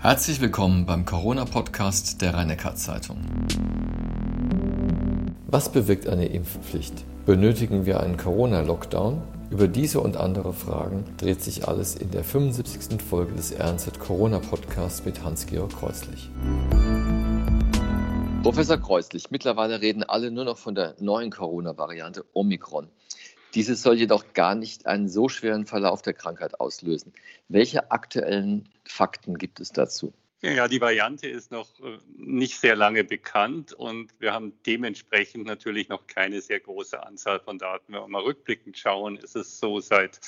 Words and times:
Herzlich 0.00 0.40
willkommen 0.40 0.86
beim 0.86 1.04
Corona-Podcast 1.04 2.22
der 2.22 2.32
rhein 2.32 2.56
zeitung 2.76 3.18
Was 5.48 5.72
bewirkt 5.72 6.06
eine 6.06 6.26
Impfpflicht? 6.26 7.04
Benötigen 7.26 7.84
wir 7.84 7.98
einen 7.98 8.16
Corona-Lockdown? 8.16 9.20
Über 9.50 9.66
diese 9.66 10.00
und 10.00 10.16
andere 10.16 10.52
Fragen 10.52 11.04
dreht 11.16 11.42
sich 11.42 11.66
alles 11.66 11.96
in 11.96 12.12
der 12.12 12.22
75. 12.22 13.02
Folge 13.02 13.34
des 13.34 13.52
RNZ 13.58 13.98
Corona 13.98 14.38
Podcasts 14.38 15.04
mit 15.04 15.24
Hans-Georg 15.24 15.76
Kreuzlich. 15.76 16.30
Professor 18.44 18.78
Kreuzlich, 18.78 19.32
mittlerweile 19.32 19.80
reden 19.80 20.04
alle 20.04 20.30
nur 20.30 20.44
noch 20.44 20.58
von 20.58 20.76
der 20.76 20.94
neuen 21.00 21.32
Corona-Variante 21.32 22.24
Omikron. 22.34 22.86
Diese 23.58 23.74
soll 23.74 23.96
jedoch 23.96 24.34
gar 24.34 24.54
nicht 24.54 24.86
einen 24.86 25.08
so 25.08 25.28
schweren 25.28 25.66
Verlauf 25.66 26.00
der 26.00 26.12
Krankheit 26.12 26.60
auslösen. 26.60 27.12
Welche 27.48 27.90
aktuellen 27.90 28.68
Fakten 28.84 29.36
gibt 29.36 29.58
es 29.58 29.72
dazu? 29.72 30.12
Ja, 30.42 30.68
die 30.68 30.80
Variante 30.80 31.26
ist 31.26 31.50
noch 31.50 31.68
äh, 31.80 31.98
nicht 32.16 32.60
sehr 32.60 32.76
lange 32.76 33.02
bekannt 33.02 33.72
und 33.72 34.14
wir 34.20 34.32
haben 34.32 34.52
dementsprechend 34.64 35.44
natürlich 35.44 35.88
noch 35.88 36.06
keine 36.06 36.40
sehr 36.40 36.60
große 36.60 37.04
Anzahl 37.04 37.40
von 37.40 37.58
Daten. 37.58 37.92
Wenn 37.92 38.00
wir 38.02 38.06
mal 38.06 38.22
rückblickend 38.22 38.78
schauen, 38.78 39.16
ist 39.16 39.34
es 39.34 39.58
so 39.58 39.80
seit 39.80 40.20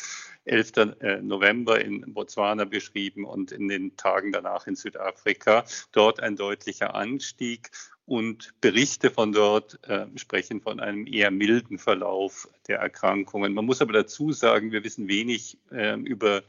11. 0.46 0.72
Äh, 0.98 1.22
November 1.22 1.80
in 1.80 2.12
Botswana 2.12 2.64
beschrieben 2.64 3.24
und 3.24 3.52
in 3.52 3.68
den 3.68 3.96
Tagen 3.96 4.32
danach 4.32 4.66
in 4.66 4.74
Südafrika. 4.74 5.64
Dort 5.92 6.18
ein 6.18 6.34
deutlicher 6.34 6.96
Anstieg 6.96 7.70
und 8.10 8.54
Berichte 8.60 9.08
von 9.08 9.30
dort 9.30 9.78
äh, 9.88 10.04
sprechen 10.16 10.60
von 10.60 10.80
einem 10.80 11.06
eher 11.06 11.30
milden 11.30 11.78
Verlauf 11.78 12.48
der 12.66 12.80
Erkrankungen. 12.80 13.54
Man 13.54 13.64
muss 13.64 13.80
aber 13.80 13.92
dazu 13.92 14.32
sagen, 14.32 14.72
wir 14.72 14.82
wissen 14.82 15.06
wenig 15.06 15.58
äh, 15.70 15.94
über 15.94 16.42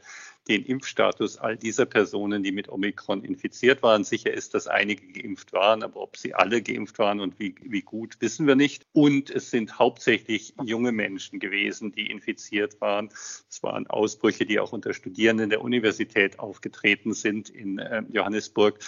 den 0.48 0.64
Impfstatus 0.64 1.38
all 1.38 1.56
dieser 1.56 1.86
Personen, 1.86 2.42
die 2.42 2.52
mit 2.52 2.68
Omikron 2.68 3.24
infiziert 3.24 3.82
waren. 3.82 4.04
Sicher 4.04 4.32
ist, 4.32 4.54
dass 4.54 4.66
einige 4.66 5.06
geimpft 5.06 5.52
waren, 5.52 5.82
aber 5.82 6.00
ob 6.00 6.16
sie 6.16 6.34
alle 6.34 6.62
geimpft 6.62 6.98
waren 6.98 7.20
und 7.20 7.38
wie, 7.38 7.54
wie 7.62 7.82
gut, 7.82 8.16
wissen 8.20 8.46
wir 8.46 8.56
nicht. 8.56 8.86
Und 8.92 9.30
es 9.30 9.50
sind 9.50 9.78
hauptsächlich 9.78 10.54
junge 10.64 10.92
Menschen 10.92 11.38
gewesen, 11.38 11.92
die 11.92 12.10
infiziert 12.10 12.80
waren. 12.80 13.08
Es 13.48 13.62
waren 13.62 13.86
Ausbrüche, 13.86 14.46
die 14.46 14.58
auch 14.58 14.72
unter 14.72 14.94
Studierenden 14.94 15.50
der 15.50 15.62
Universität 15.62 16.38
aufgetreten 16.38 17.14
sind 17.14 17.48
in 17.48 17.78
äh, 17.78 18.02
Johannesburg. 18.12 18.78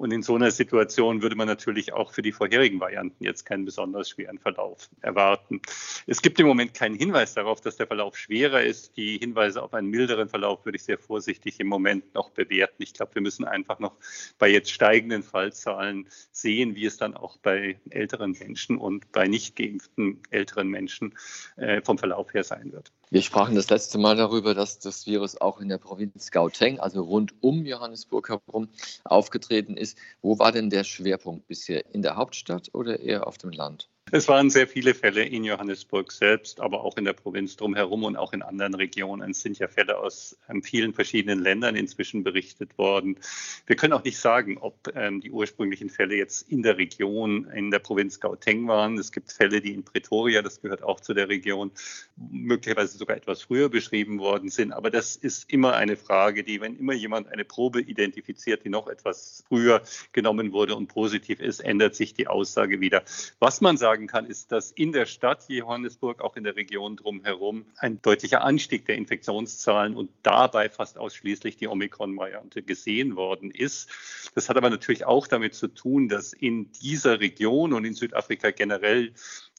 Und 0.00 0.12
in 0.12 0.22
so 0.22 0.34
einer 0.34 0.50
Situation 0.50 1.20
würde 1.20 1.36
man 1.36 1.46
natürlich 1.46 1.92
auch 1.92 2.14
für 2.14 2.22
die 2.22 2.32
vorherigen 2.32 2.80
Varianten 2.80 3.22
jetzt 3.22 3.44
keinen 3.44 3.66
besonders 3.66 4.08
schweren 4.08 4.38
Verlauf 4.38 4.88
erwarten. 5.02 5.60
Es 6.06 6.22
gibt 6.22 6.40
im 6.40 6.46
Moment 6.46 6.72
keinen 6.72 6.94
Hinweis 6.94 7.34
darauf, 7.34 7.60
dass 7.60 7.76
der 7.76 7.86
Verlauf 7.86 8.16
schwerer 8.16 8.62
ist. 8.62 8.96
Die 8.96 9.18
Hinweise 9.18 9.62
auf 9.62 9.74
einen 9.74 9.88
milderen 9.88 10.30
Verlauf 10.30 10.64
würde 10.64 10.76
ich 10.76 10.84
sehr 10.84 10.98
vorsichtig 11.00 11.58
im 11.60 11.66
Moment 11.66 12.14
noch 12.14 12.30
bewerten. 12.30 12.82
Ich 12.82 12.94
glaube, 12.94 13.14
wir 13.14 13.22
müssen 13.22 13.44
einfach 13.44 13.78
noch 13.78 13.96
bei 14.38 14.48
jetzt 14.48 14.70
steigenden 14.70 15.22
Fallzahlen 15.22 16.08
sehen, 16.30 16.74
wie 16.76 16.86
es 16.86 16.96
dann 16.96 17.14
auch 17.14 17.38
bei 17.38 17.80
älteren 17.90 18.32
Menschen 18.32 18.78
und 18.78 19.10
bei 19.12 19.26
nicht 19.26 19.56
geimpften 19.56 20.22
älteren 20.30 20.68
Menschen 20.68 21.14
äh, 21.56 21.82
vom 21.82 21.98
Verlauf 21.98 22.32
her 22.34 22.44
sein 22.44 22.72
wird. 22.72 22.92
Wir 23.12 23.22
sprachen 23.22 23.56
das 23.56 23.68
letzte 23.68 23.98
Mal 23.98 24.14
darüber, 24.14 24.54
dass 24.54 24.78
das 24.78 25.04
Virus 25.04 25.40
auch 25.40 25.60
in 25.60 25.68
der 25.68 25.78
Provinz 25.78 26.30
Gauteng, 26.30 26.78
also 26.78 27.02
rund 27.02 27.34
um 27.40 27.66
Johannesburg 27.66 28.28
herum, 28.28 28.68
aufgetreten 29.02 29.76
ist. 29.76 29.98
Wo 30.22 30.38
war 30.38 30.52
denn 30.52 30.70
der 30.70 30.84
Schwerpunkt 30.84 31.48
bisher? 31.48 31.92
In 31.92 32.02
der 32.02 32.14
Hauptstadt 32.14 32.70
oder 32.72 33.00
eher 33.00 33.26
auf 33.26 33.36
dem 33.36 33.50
Land? 33.50 33.88
Es 34.12 34.26
waren 34.26 34.50
sehr 34.50 34.66
viele 34.66 34.92
Fälle 34.94 35.22
in 35.22 35.44
Johannesburg 35.44 36.10
selbst, 36.10 36.60
aber 36.60 36.82
auch 36.82 36.96
in 36.96 37.04
der 37.04 37.12
Provinz 37.12 37.56
drumherum 37.56 38.02
und 38.02 38.16
auch 38.16 38.32
in 38.32 38.42
anderen 38.42 38.74
Regionen. 38.74 39.30
Es 39.30 39.40
sind 39.40 39.60
ja 39.60 39.68
Fälle 39.68 39.98
aus 39.98 40.36
ähm, 40.48 40.64
vielen 40.64 40.92
verschiedenen 40.92 41.38
Ländern 41.38 41.76
inzwischen 41.76 42.24
berichtet 42.24 42.76
worden. 42.76 43.18
Wir 43.66 43.76
können 43.76 43.92
auch 43.92 44.02
nicht 44.02 44.18
sagen, 44.18 44.58
ob 44.58 44.92
ähm, 44.96 45.20
die 45.20 45.30
ursprünglichen 45.30 45.90
Fälle 45.90 46.16
jetzt 46.16 46.50
in 46.50 46.64
der 46.64 46.76
Region, 46.76 47.44
in 47.50 47.70
der 47.70 47.78
Provinz 47.78 48.18
Gauteng 48.18 48.66
waren. 48.66 48.98
Es 48.98 49.12
gibt 49.12 49.30
Fälle, 49.30 49.60
die 49.60 49.74
in 49.74 49.84
Pretoria, 49.84 50.42
das 50.42 50.60
gehört 50.60 50.82
auch 50.82 50.98
zu 50.98 51.14
der 51.14 51.28
Region, 51.28 51.70
möglicherweise 52.16 52.98
sogar 53.00 53.16
etwas 53.16 53.42
früher 53.42 53.68
beschrieben 53.68 54.20
worden 54.20 54.48
sind. 54.48 54.72
Aber 54.72 54.90
das 54.90 55.16
ist 55.16 55.50
immer 55.52 55.74
eine 55.74 55.96
Frage, 55.96 56.44
die, 56.44 56.60
wenn 56.60 56.78
immer 56.78 56.92
jemand 56.92 57.32
eine 57.32 57.44
Probe 57.44 57.80
identifiziert, 57.80 58.64
die 58.64 58.68
noch 58.68 58.86
etwas 58.86 59.42
früher 59.48 59.82
genommen 60.12 60.52
wurde 60.52 60.76
und 60.76 60.86
positiv 60.86 61.40
ist, 61.40 61.60
ändert 61.60 61.96
sich 61.96 62.14
die 62.14 62.28
Aussage 62.28 62.80
wieder. 62.80 63.02
Was 63.40 63.60
man 63.60 63.76
sagen 63.76 64.06
kann, 64.06 64.26
ist, 64.26 64.52
dass 64.52 64.70
in 64.70 64.92
der 64.92 65.06
Stadt 65.06 65.48
Johannesburg, 65.48 66.20
auch 66.20 66.36
in 66.36 66.44
der 66.44 66.54
Region 66.54 66.96
drumherum, 66.96 67.64
ein 67.78 68.00
deutlicher 68.02 68.44
Anstieg 68.44 68.86
der 68.86 68.94
Infektionszahlen 68.96 69.96
und 69.96 70.10
dabei 70.22 70.68
fast 70.68 70.98
ausschließlich 70.98 71.56
die 71.56 71.66
Omikron-Variante 71.66 72.62
gesehen 72.62 73.16
worden 73.16 73.50
ist. 73.50 73.88
Das 74.34 74.48
hat 74.48 74.56
aber 74.56 74.70
natürlich 74.70 75.06
auch 75.06 75.26
damit 75.26 75.54
zu 75.54 75.68
tun, 75.68 76.08
dass 76.08 76.32
in 76.32 76.70
dieser 76.72 77.18
Region 77.20 77.72
und 77.72 77.84
in 77.84 77.94
Südafrika 77.94 78.50
generell 78.50 79.12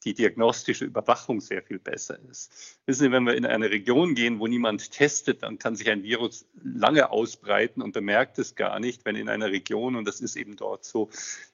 die 0.03 0.13
diagnostische 0.13 0.85
Überwachung 0.85 1.41
sehr 1.41 1.61
viel 1.61 1.79
besser 1.79 2.17
ist. 2.29 2.79
Wissen 2.85 3.03
Sie, 3.03 3.11
wenn 3.11 3.23
wir 3.25 3.35
in 3.35 3.45
eine 3.45 3.69
Region 3.69 4.15
gehen, 4.15 4.39
wo 4.39 4.47
niemand 4.47 4.91
testet, 4.91 5.43
dann 5.43 5.59
kann 5.59 5.75
sich 5.75 5.89
ein 5.89 6.03
Virus 6.03 6.45
lange 6.63 7.11
ausbreiten 7.11 7.81
und 7.81 7.93
bemerkt 7.93 8.39
es 8.39 8.55
gar 8.55 8.79
nicht, 8.79 9.05
wenn 9.05 9.15
in 9.15 9.29
einer 9.29 9.51
Region, 9.51 9.95
und 9.95 10.07
das 10.07 10.19
ist 10.19 10.35
eben 10.35 10.55
dort 10.55 10.85
so, 10.85 11.09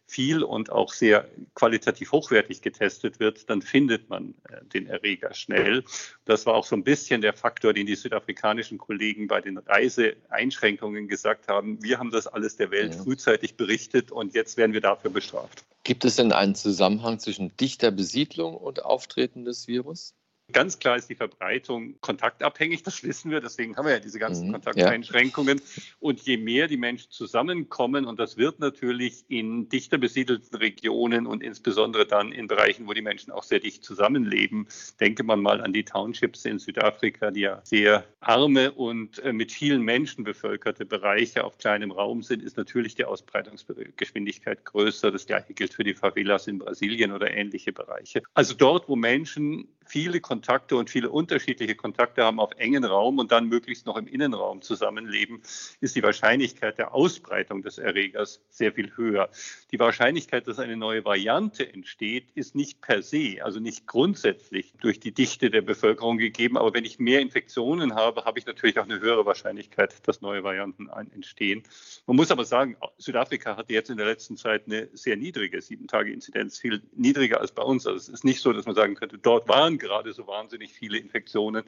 viel 0.08 0.42
und 0.42 0.72
auch 0.72 0.94
sehr 0.94 1.28
qualitativ 1.54 2.14
hochwertig 2.14 2.62
getestet 2.62 3.20
wird, 3.20 3.50
dann 3.50 3.62
findet 3.62 4.10
man 4.10 4.34
äh, 4.50 4.64
den 4.74 4.88
Erreger 4.88 5.34
schnell. 5.34 5.84
Das 6.26 6.46
war 6.46 6.56
auch 6.56 6.66
so 6.66 6.76
ein 6.76 6.84
bisschen 6.84 7.22
der 7.22 7.34
Faktor, 7.34 7.74
den 7.74 7.86
die 7.86 7.96
südafrikanischen 7.96 8.78
Kollegen 8.78 9.28
bei 9.28 9.42
den 9.42 9.58
Reiseeinschränkungen 9.58 11.08
gesagt 11.08 11.50
haben. 11.50 11.84
Wir 11.84 12.00
haben 12.00 12.12
das 12.12 12.26
alles 12.26 12.56
der 12.56 12.72
Welt 12.72 12.96
ja. 12.96 13.04
frühzeitig 13.04 13.56
berichtet 13.56 14.12
und 14.12 14.34
jetzt 14.34 14.58
werden 14.58 14.74
wir 14.74 14.82
dafür 14.82 15.12
bestraft. 15.12 15.66
Gibt 15.84 16.06
es 16.06 16.16
denn 16.16 16.32
einen 16.32 16.56
Zusammenhang 16.56 17.20
zwischen 17.20 17.56
dichter 17.58 17.92
Besiedlung 17.92 18.56
und 18.56 18.84
Auftreten 18.84 19.46
des 19.46 19.68
Virus? 19.68 20.16
Ganz 20.54 20.80
klar 20.80 20.96
ist 20.96 21.10
die 21.10 21.16
Verbreitung 21.16 22.00
kontaktabhängig, 22.00 22.82
das 22.82 23.04
wissen 23.04 23.32
wir, 23.32 23.42
deswegen 23.42 23.76
haben 23.76 23.86
wir 23.86 23.94
ja 23.96 24.00
diese 24.00 24.18
ganzen 24.18 24.48
mhm, 24.48 24.54
Kontakteinschränkungen. 24.54 25.58
Ja. 25.58 25.84
Und 26.00 26.22
je 26.22 26.38
mehr 26.38 26.68
die 26.68 26.78
Menschen 26.78 27.12
zusammenkommen, 27.12 28.06
und 28.06 28.18
das 28.18 28.38
wird 28.38 28.60
natürlich 28.60 29.26
in 29.28 29.68
dichter 29.68 29.98
besiedelten 29.98 30.58
Regionen 30.58 31.28
und 31.28 31.44
insbesondere 31.44 32.08
dann 32.08 32.32
in 32.32 32.48
Bereichen, 32.48 32.88
wo 32.88 32.94
die 32.94 33.02
Menschen 33.02 33.32
auch 33.32 33.44
sehr 33.44 33.60
dicht 33.60 33.84
zusammenleben, 33.84 34.68
denke 35.02 35.24
man 35.24 35.42
mal 35.42 35.60
an 35.60 35.74
die 35.74 35.84
Townships 35.84 36.46
in 36.46 36.60
Südafrika, 36.60 37.30
die 37.32 37.42
ja 37.42 37.60
sehr 37.66 38.06
arme 38.22 38.72
und 38.72 39.20
äh, 39.20 39.34
mit 39.34 39.52
vielen 39.52 39.82
Menschen 39.82 40.24
bevölkerte 40.24 40.86
Bereiche 40.86 41.44
auf 41.44 41.58
kleinem 41.58 41.92
Raum 41.92 42.24
sind, 42.24 42.42
ist 42.42 42.56
natürlich 42.56 42.96
die 42.96 43.04
Ausbreitungsgeschwindigkeit 43.04 44.64
größer. 44.64 45.12
Das 45.12 45.26
gleiche 45.26 45.54
gilt 45.54 45.74
für 45.74 45.84
die 45.84 45.94
Favelas 45.94 46.48
in 46.48 46.60
Brasilien 46.60 47.12
oder 47.12 47.32
ähnliche 47.32 47.74
Bereiche. 47.74 48.24
Also 48.34 48.54
dort, 48.54 48.88
wo 48.88 48.96
Menschen 48.96 49.68
viele 49.88 50.20
Kontakte 50.22 50.76
und 50.76 50.90
viele 50.90 51.10
unterschiedliche 51.10 51.76
Kontakte 51.76 52.24
haben 52.24 52.40
auf 52.40 52.52
engen 52.58 52.84
Raum 52.84 53.20
und 53.20 53.32
dann 53.32 53.48
möglichst 53.48 53.86
noch 53.86 53.98
im 53.98 54.08
Innenraum 54.08 54.62
zusammenleben, 54.62 55.42
ist 55.82 55.96
die 55.96 56.04
Wahrscheinlichkeit 56.04 56.78
der 56.78 56.94
Ausbreitung 56.94 57.62
des 57.62 57.78
Erregers 57.78 58.42
sehr 58.50 58.74
viel 58.74 58.96
höher. 58.96 59.30
Die 59.72 59.80
Wahrscheinlichkeit, 59.80 60.48
dass 60.48 60.60
eine 60.60 60.78
neue 60.78 61.06
Variante 61.06 61.72
entsteht, 61.72 62.32
ist 62.36 62.56
nicht 62.56 62.82
per 62.82 63.02
se, 63.02 63.38
also 63.42 63.60
nicht 63.60 63.88
grundsätzlich 63.88 64.74
durch 64.82 65.00
die 65.00 65.12
Dichte 65.12 65.50
der 65.50 65.62
Bevölkerung 65.62 66.18
gegeben. 66.18 66.58
Aber 66.58 66.74
wenn 66.74 66.86
ich 66.86 67.00
mehr 67.00 67.22
Infektionen 67.22 67.96
habe, 67.96 68.26
habe 68.26 68.40
ich 68.40 68.46
natürlich 68.46 68.80
auch 68.80 68.86
eine 68.86 69.00
höhere 69.00 69.26
Wahrscheinlichkeit, 69.26 69.96
dass 70.08 70.22
neue 70.22 70.44
Varianten 70.44 70.90
entstehen. 71.14 71.64
Man 72.06 72.16
muss 72.16 72.32
aber 72.32 72.46
sagen, 72.46 72.78
Südafrika 72.98 73.58
hatte 73.58 73.74
jetzt 73.74 73.90
in 73.90 73.98
der 73.98 74.06
letzten 74.06 74.38
Zeit 74.38 74.66
eine 74.66 74.90
sehr 74.94 75.18
niedrige 75.18 75.62
Sieben-Tage-Inzidenz, 75.62 76.58
viel 76.60 76.82
niedriger 76.96 77.40
als 77.42 77.52
bei 77.52 77.64
uns. 77.64 77.86
Also 77.86 77.98
es 77.98 78.10
ist 78.10 78.24
nicht 78.24 78.42
so, 78.42 78.54
dass 78.54 78.66
man 78.66 78.76
sagen 78.76 78.96
könnte, 78.96 79.18
dort 79.18 79.48
waren 79.48 79.77
gerade 79.78 80.14
so 80.14 80.28
wahnsinnig 80.28 80.74
viele 80.74 80.98
Infektionen. 80.98 81.64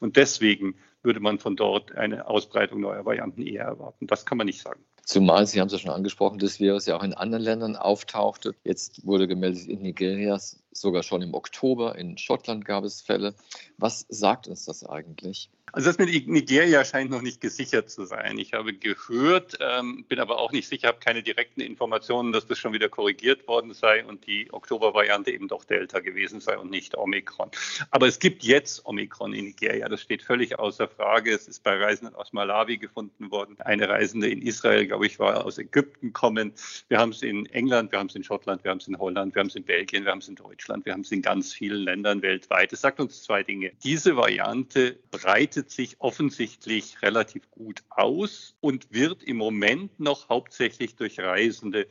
Und 0.00 0.16
deswegen 0.16 0.76
würde 1.02 1.20
man 1.20 1.38
von 1.38 1.56
dort 1.56 1.92
eine 1.92 2.26
Ausbreitung 2.26 2.80
neuer 2.80 3.04
Varianten 3.04 3.42
eher 3.42 3.64
erwarten. 3.64 4.06
Das 4.06 4.26
kann 4.26 4.38
man 4.38 4.46
nicht 4.46 4.62
sagen. 4.62 4.80
Zumal, 5.04 5.46
Sie 5.46 5.60
haben 5.60 5.66
es 5.66 5.72
ja 5.74 5.78
schon 5.78 5.90
angesprochen, 5.90 6.38
das 6.38 6.60
Virus 6.60 6.86
ja 6.86 6.96
auch 6.96 7.02
in 7.02 7.12
anderen 7.12 7.44
Ländern 7.44 7.76
auftauchte. 7.76 8.54
Jetzt 8.64 9.06
wurde 9.06 9.28
gemeldet 9.28 9.68
in 9.68 9.82
Nigeria, 9.82 10.40
sogar 10.72 11.02
schon 11.02 11.20
im 11.20 11.34
Oktober. 11.34 11.96
In 11.96 12.16
Schottland 12.16 12.64
gab 12.64 12.84
es 12.84 13.02
Fälle. 13.02 13.34
Was 13.76 14.06
sagt 14.08 14.48
uns 14.48 14.64
das 14.64 14.84
eigentlich? 14.86 15.50
Also 15.74 15.88
das 15.88 15.98
mit 15.98 16.28
Nigeria 16.28 16.84
scheint 16.84 17.10
noch 17.10 17.20
nicht 17.20 17.40
gesichert 17.40 17.90
zu 17.90 18.04
sein. 18.04 18.38
Ich 18.38 18.52
habe 18.52 18.74
gehört, 18.74 19.58
ähm, 19.58 20.04
bin 20.08 20.20
aber 20.20 20.38
auch 20.38 20.52
nicht 20.52 20.68
sicher, 20.68 20.86
habe 20.86 21.00
keine 21.00 21.20
direkten 21.20 21.60
Informationen, 21.60 22.30
dass 22.30 22.46
das 22.46 22.58
schon 22.58 22.72
wieder 22.72 22.88
korrigiert 22.88 23.48
worden 23.48 23.74
sei 23.74 24.04
und 24.04 24.24
die 24.28 24.52
Oktober-Variante 24.52 25.32
eben 25.32 25.48
doch 25.48 25.64
Delta 25.64 25.98
gewesen 25.98 26.40
sei 26.40 26.56
und 26.56 26.70
nicht 26.70 26.96
Omikron. 26.96 27.50
Aber 27.90 28.06
es 28.06 28.20
gibt 28.20 28.44
jetzt 28.44 28.86
Omikron 28.86 29.34
in 29.34 29.46
Nigeria. 29.46 29.88
Das 29.88 30.00
steht 30.00 30.22
völlig 30.22 30.56
außer 30.60 30.86
Frage. 30.86 31.32
Es 31.32 31.48
ist 31.48 31.64
bei 31.64 31.76
Reisenden 31.76 32.14
aus 32.14 32.32
Malawi 32.32 32.78
gefunden 32.78 33.32
worden. 33.32 33.56
Eine 33.58 33.88
Reisende 33.88 34.28
in 34.28 34.42
Israel, 34.42 34.86
glaube 34.86 35.06
ich, 35.06 35.18
war 35.18 35.44
aus 35.44 35.58
Ägypten 35.58 36.12
kommen. 36.12 36.52
Wir 36.86 36.98
haben 36.98 37.10
es 37.10 37.22
in 37.22 37.46
England, 37.46 37.90
wir 37.90 37.98
haben 37.98 38.06
es 38.06 38.14
in 38.14 38.22
Schottland, 38.22 38.62
wir 38.62 38.70
haben 38.70 38.78
es 38.78 38.86
in 38.86 38.96
Holland, 38.96 39.34
wir 39.34 39.40
haben 39.40 39.48
es 39.48 39.56
in 39.56 39.64
Belgien, 39.64 40.04
wir 40.04 40.12
haben 40.12 40.20
es 40.20 40.28
in 40.28 40.36
Deutschland. 40.36 40.86
Wir 40.86 40.92
haben 40.92 41.00
es 41.00 41.10
in 41.10 41.20
ganz 41.20 41.52
vielen 41.52 41.82
Ländern 41.82 42.22
weltweit. 42.22 42.72
Es 42.72 42.82
sagt 42.82 43.00
uns 43.00 43.24
zwei 43.24 43.42
Dinge. 43.42 43.72
Diese 43.82 44.16
Variante 44.16 45.00
breitet 45.10 45.63
sich 45.70 45.96
offensichtlich 46.00 47.02
relativ 47.02 47.50
gut 47.50 47.82
aus 47.90 48.56
und 48.60 48.92
wird 48.92 49.22
im 49.22 49.36
Moment 49.36 49.98
noch 50.00 50.28
hauptsächlich 50.28 50.96
durch 50.96 51.18
Reisende 51.18 51.86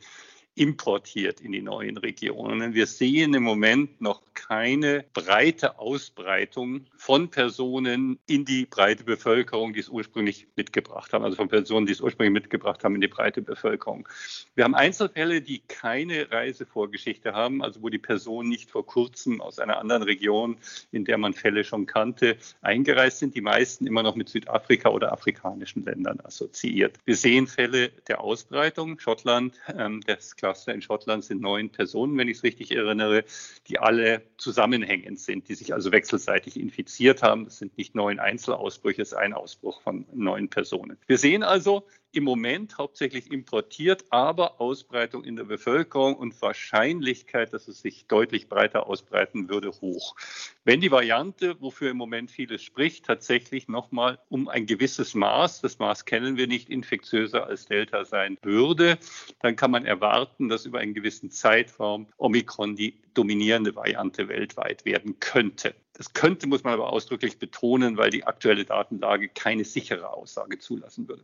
importiert 0.54 1.40
in 1.40 1.52
die 1.52 1.62
neuen 1.62 1.96
Regionen. 1.96 2.74
Wir 2.74 2.86
sehen 2.86 3.34
im 3.34 3.42
Moment 3.42 4.00
noch 4.00 4.22
keine 4.34 5.04
breite 5.12 5.78
Ausbreitung 5.78 6.86
von 6.96 7.28
Personen 7.28 8.18
in 8.26 8.44
die 8.44 8.66
breite 8.66 9.04
Bevölkerung, 9.04 9.72
die 9.72 9.80
es 9.80 9.88
ursprünglich 9.88 10.46
mitgebracht 10.56 11.12
haben, 11.12 11.24
also 11.24 11.36
von 11.36 11.48
Personen, 11.48 11.86
die 11.86 11.92
es 11.92 12.00
ursprünglich 12.00 12.32
mitgebracht 12.32 12.84
haben 12.84 12.94
in 12.94 13.00
die 13.00 13.08
breite 13.08 13.42
Bevölkerung. 13.42 14.08
Wir 14.54 14.64
haben 14.64 14.74
Einzelfälle, 14.74 15.40
die 15.40 15.60
keine 15.60 16.30
Reisevorgeschichte 16.30 17.32
haben, 17.32 17.62
also 17.62 17.82
wo 17.82 17.88
die 17.88 17.98
Person 17.98 18.48
nicht 18.48 18.70
vor 18.70 18.86
kurzem 18.86 19.40
aus 19.40 19.58
einer 19.58 19.78
anderen 19.78 20.02
Region, 20.02 20.56
in 20.92 21.04
der 21.04 21.18
man 21.18 21.34
Fälle 21.34 21.64
schon 21.64 21.86
kannte, 21.86 22.36
eingereist 22.60 23.18
sind, 23.18 23.34
die 23.34 23.40
meisten 23.40 23.86
immer 23.86 24.02
noch 24.02 24.14
mit 24.14 24.28
Südafrika 24.28 24.90
oder 24.90 25.12
afrikanischen 25.12 25.84
Ländern 25.84 26.20
assoziiert. 26.20 26.98
Wir 27.04 27.16
sehen 27.16 27.46
Fälle 27.46 27.88
der 28.08 28.20
Ausbreitung. 28.20 28.98
Schottland, 28.98 29.54
ähm, 29.76 30.00
das 30.06 30.36
Cluster 30.44 30.74
in 30.74 30.82
Schottland 30.82 31.24
sind 31.24 31.40
neun 31.40 31.70
Personen, 31.70 32.18
wenn 32.18 32.28
ich 32.28 32.36
es 32.36 32.42
richtig 32.42 32.70
erinnere, 32.70 33.24
die 33.66 33.78
alle 33.78 34.20
zusammenhängend 34.36 35.18
sind, 35.18 35.48
die 35.48 35.54
sich 35.54 35.72
also 35.72 35.90
wechselseitig 35.90 36.60
infiziert 36.60 37.22
haben. 37.22 37.46
Das 37.46 37.56
sind 37.56 37.78
nicht 37.78 37.94
neun 37.94 38.18
Einzelausbrüche, 38.18 39.00
es 39.00 39.12
ist 39.12 39.14
ein 39.14 39.32
Ausbruch 39.32 39.80
von 39.80 40.04
neun 40.12 40.50
Personen. 40.50 40.98
Wir 41.06 41.16
sehen 41.16 41.44
also, 41.44 41.86
im 42.14 42.24
Moment 42.24 42.78
hauptsächlich 42.78 43.30
importiert, 43.30 44.04
aber 44.10 44.60
Ausbreitung 44.60 45.24
in 45.24 45.36
der 45.36 45.44
Bevölkerung 45.44 46.16
und 46.16 46.40
Wahrscheinlichkeit, 46.40 47.52
dass 47.52 47.68
es 47.68 47.80
sich 47.80 48.06
deutlich 48.06 48.48
breiter 48.48 48.86
ausbreiten 48.86 49.48
würde, 49.48 49.70
hoch. 49.80 50.16
Wenn 50.64 50.80
die 50.80 50.90
Variante, 50.90 51.60
wofür 51.60 51.90
im 51.90 51.96
Moment 51.96 52.30
vieles 52.30 52.62
spricht, 52.62 53.06
tatsächlich 53.06 53.68
nochmal 53.68 54.18
um 54.28 54.48
ein 54.48 54.66
gewisses 54.66 55.14
Maß, 55.14 55.60
das 55.60 55.78
Maß 55.78 56.04
kennen 56.04 56.36
wir 56.36 56.46
nicht, 56.46 56.70
infektiöser 56.70 57.46
als 57.46 57.66
Delta 57.66 58.04
sein 58.04 58.38
würde, 58.42 58.98
dann 59.40 59.56
kann 59.56 59.70
man 59.70 59.84
erwarten, 59.84 60.48
dass 60.48 60.66
über 60.66 60.78
einen 60.78 60.94
gewissen 60.94 61.30
Zeitraum 61.30 62.06
Omikron 62.16 62.76
die 62.76 63.00
dominierende 63.14 63.74
Variante 63.74 64.28
weltweit 64.28 64.84
werden 64.84 65.20
könnte. 65.20 65.74
Das 65.96 66.12
könnte, 66.12 66.48
muss 66.48 66.64
man 66.64 66.74
aber 66.74 66.92
ausdrücklich 66.92 67.38
betonen, 67.38 67.96
weil 67.96 68.10
die 68.10 68.24
aktuelle 68.24 68.64
Datenlage 68.64 69.28
keine 69.28 69.64
sichere 69.64 70.12
Aussage 70.12 70.58
zulassen 70.58 71.06
würde. 71.08 71.22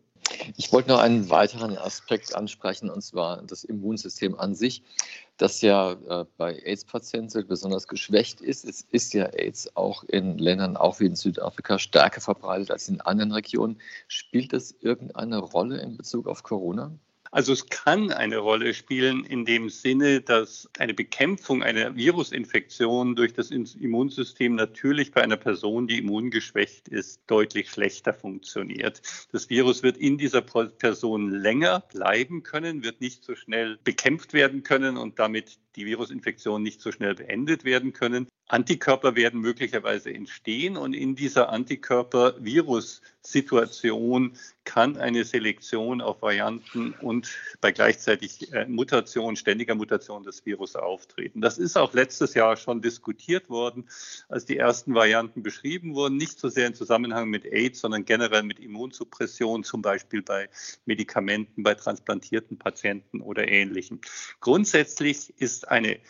Ich 0.56 0.72
wollte 0.72 0.90
noch 0.90 1.00
einen 1.00 1.28
weiteren 1.28 1.76
Aspekt 1.76 2.36
ansprechen, 2.36 2.88
und 2.88 3.02
zwar 3.02 3.42
das 3.42 3.64
Immunsystem 3.64 4.38
an 4.38 4.54
sich, 4.54 4.84
das 5.38 5.60
ja 5.60 5.92
äh, 5.92 6.24
bei 6.36 6.62
AIDS-Patienten 6.62 7.48
besonders 7.48 7.88
geschwächt 7.88 8.40
ist. 8.40 8.64
Es 8.64 8.82
ist 8.82 9.12
ja 9.12 9.24
AIDS 9.24 9.74
auch 9.76 10.04
in 10.04 10.38
Ländern, 10.38 10.76
auch 10.76 11.00
wie 11.00 11.06
in 11.06 11.16
Südafrika, 11.16 11.80
stärker 11.80 12.20
verbreitet 12.20 12.70
als 12.70 12.88
in 12.88 13.00
anderen 13.00 13.32
Regionen. 13.32 13.80
Spielt 14.06 14.52
das 14.52 14.70
irgendeine 14.80 15.38
Rolle 15.38 15.80
in 15.80 15.96
Bezug 15.96 16.28
auf 16.28 16.44
Corona? 16.44 16.92
Also 17.32 17.52
es 17.52 17.68
kann 17.68 18.10
eine 18.10 18.38
Rolle 18.38 18.74
spielen 18.74 19.24
in 19.24 19.44
dem 19.44 19.70
Sinne, 19.70 20.20
dass 20.20 20.68
eine 20.78 20.94
Bekämpfung 20.94 21.62
einer 21.62 21.94
Virusinfektion 21.94 23.14
durch 23.14 23.32
das 23.32 23.52
Immunsystem 23.52 24.56
natürlich 24.56 25.12
bei 25.12 25.22
einer 25.22 25.36
Person, 25.36 25.86
die 25.86 25.98
immungeschwächt 25.98 26.88
ist, 26.88 27.22
deutlich 27.28 27.70
schlechter 27.70 28.14
funktioniert. 28.14 29.00
Das 29.30 29.48
Virus 29.48 29.84
wird 29.84 29.96
in 29.96 30.18
dieser 30.18 30.40
Person 30.40 31.30
länger 31.30 31.84
bleiben 31.92 32.42
können, 32.42 32.82
wird 32.82 33.00
nicht 33.00 33.22
so 33.22 33.36
schnell 33.36 33.78
bekämpft 33.84 34.32
werden 34.32 34.64
können 34.64 34.96
und 34.96 35.20
damit 35.20 35.60
die 35.76 35.86
Virusinfektion 35.86 36.64
nicht 36.64 36.80
so 36.80 36.90
schnell 36.90 37.14
beendet 37.14 37.62
werden 37.62 37.92
können. 37.92 38.26
Antikörper 38.50 39.14
werden 39.14 39.40
möglicherweise 39.40 40.12
entstehen 40.12 40.76
und 40.76 40.92
in 40.92 41.14
dieser 41.14 41.50
Antikörper-Virus-Situation 41.50 44.32
kann 44.64 44.96
eine 44.96 45.22
Selektion 45.22 46.00
auf 46.00 46.20
Varianten 46.20 46.92
und 47.00 47.30
bei 47.60 47.70
gleichzeitig 47.70 48.52
äh, 48.52 48.66
Mutation, 48.66 49.36
ständiger 49.36 49.76
Mutation 49.76 50.24
des 50.24 50.44
Virus 50.46 50.74
auftreten. 50.74 51.40
Das 51.40 51.58
ist 51.58 51.78
auch 51.78 51.94
letztes 51.94 52.34
Jahr 52.34 52.56
schon 52.56 52.82
diskutiert 52.82 53.50
worden, 53.50 53.88
als 54.28 54.46
die 54.46 54.56
ersten 54.56 54.94
Varianten 54.94 55.44
beschrieben 55.44 55.94
wurden, 55.94 56.16
nicht 56.16 56.40
so 56.40 56.48
sehr 56.48 56.66
im 56.66 56.74
Zusammenhang 56.74 57.30
mit 57.30 57.44
AIDS, 57.44 57.78
sondern 57.80 58.04
generell 58.04 58.42
mit 58.42 58.58
Immunsuppression, 58.58 59.62
zum 59.62 59.80
Beispiel 59.80 60.22
bei 60.22 60.48
Medikamenten, 60.86 61.62
bei 61.62 61.74
transplantierten 61.74 62.58
Patienten 62.58 63.20
oder 63.20 63.46
Ähnlichem. 63.46 64.00
Grundsätzlich 64.40 65.34
ist 65.38 65.68
eine 65.68 66.00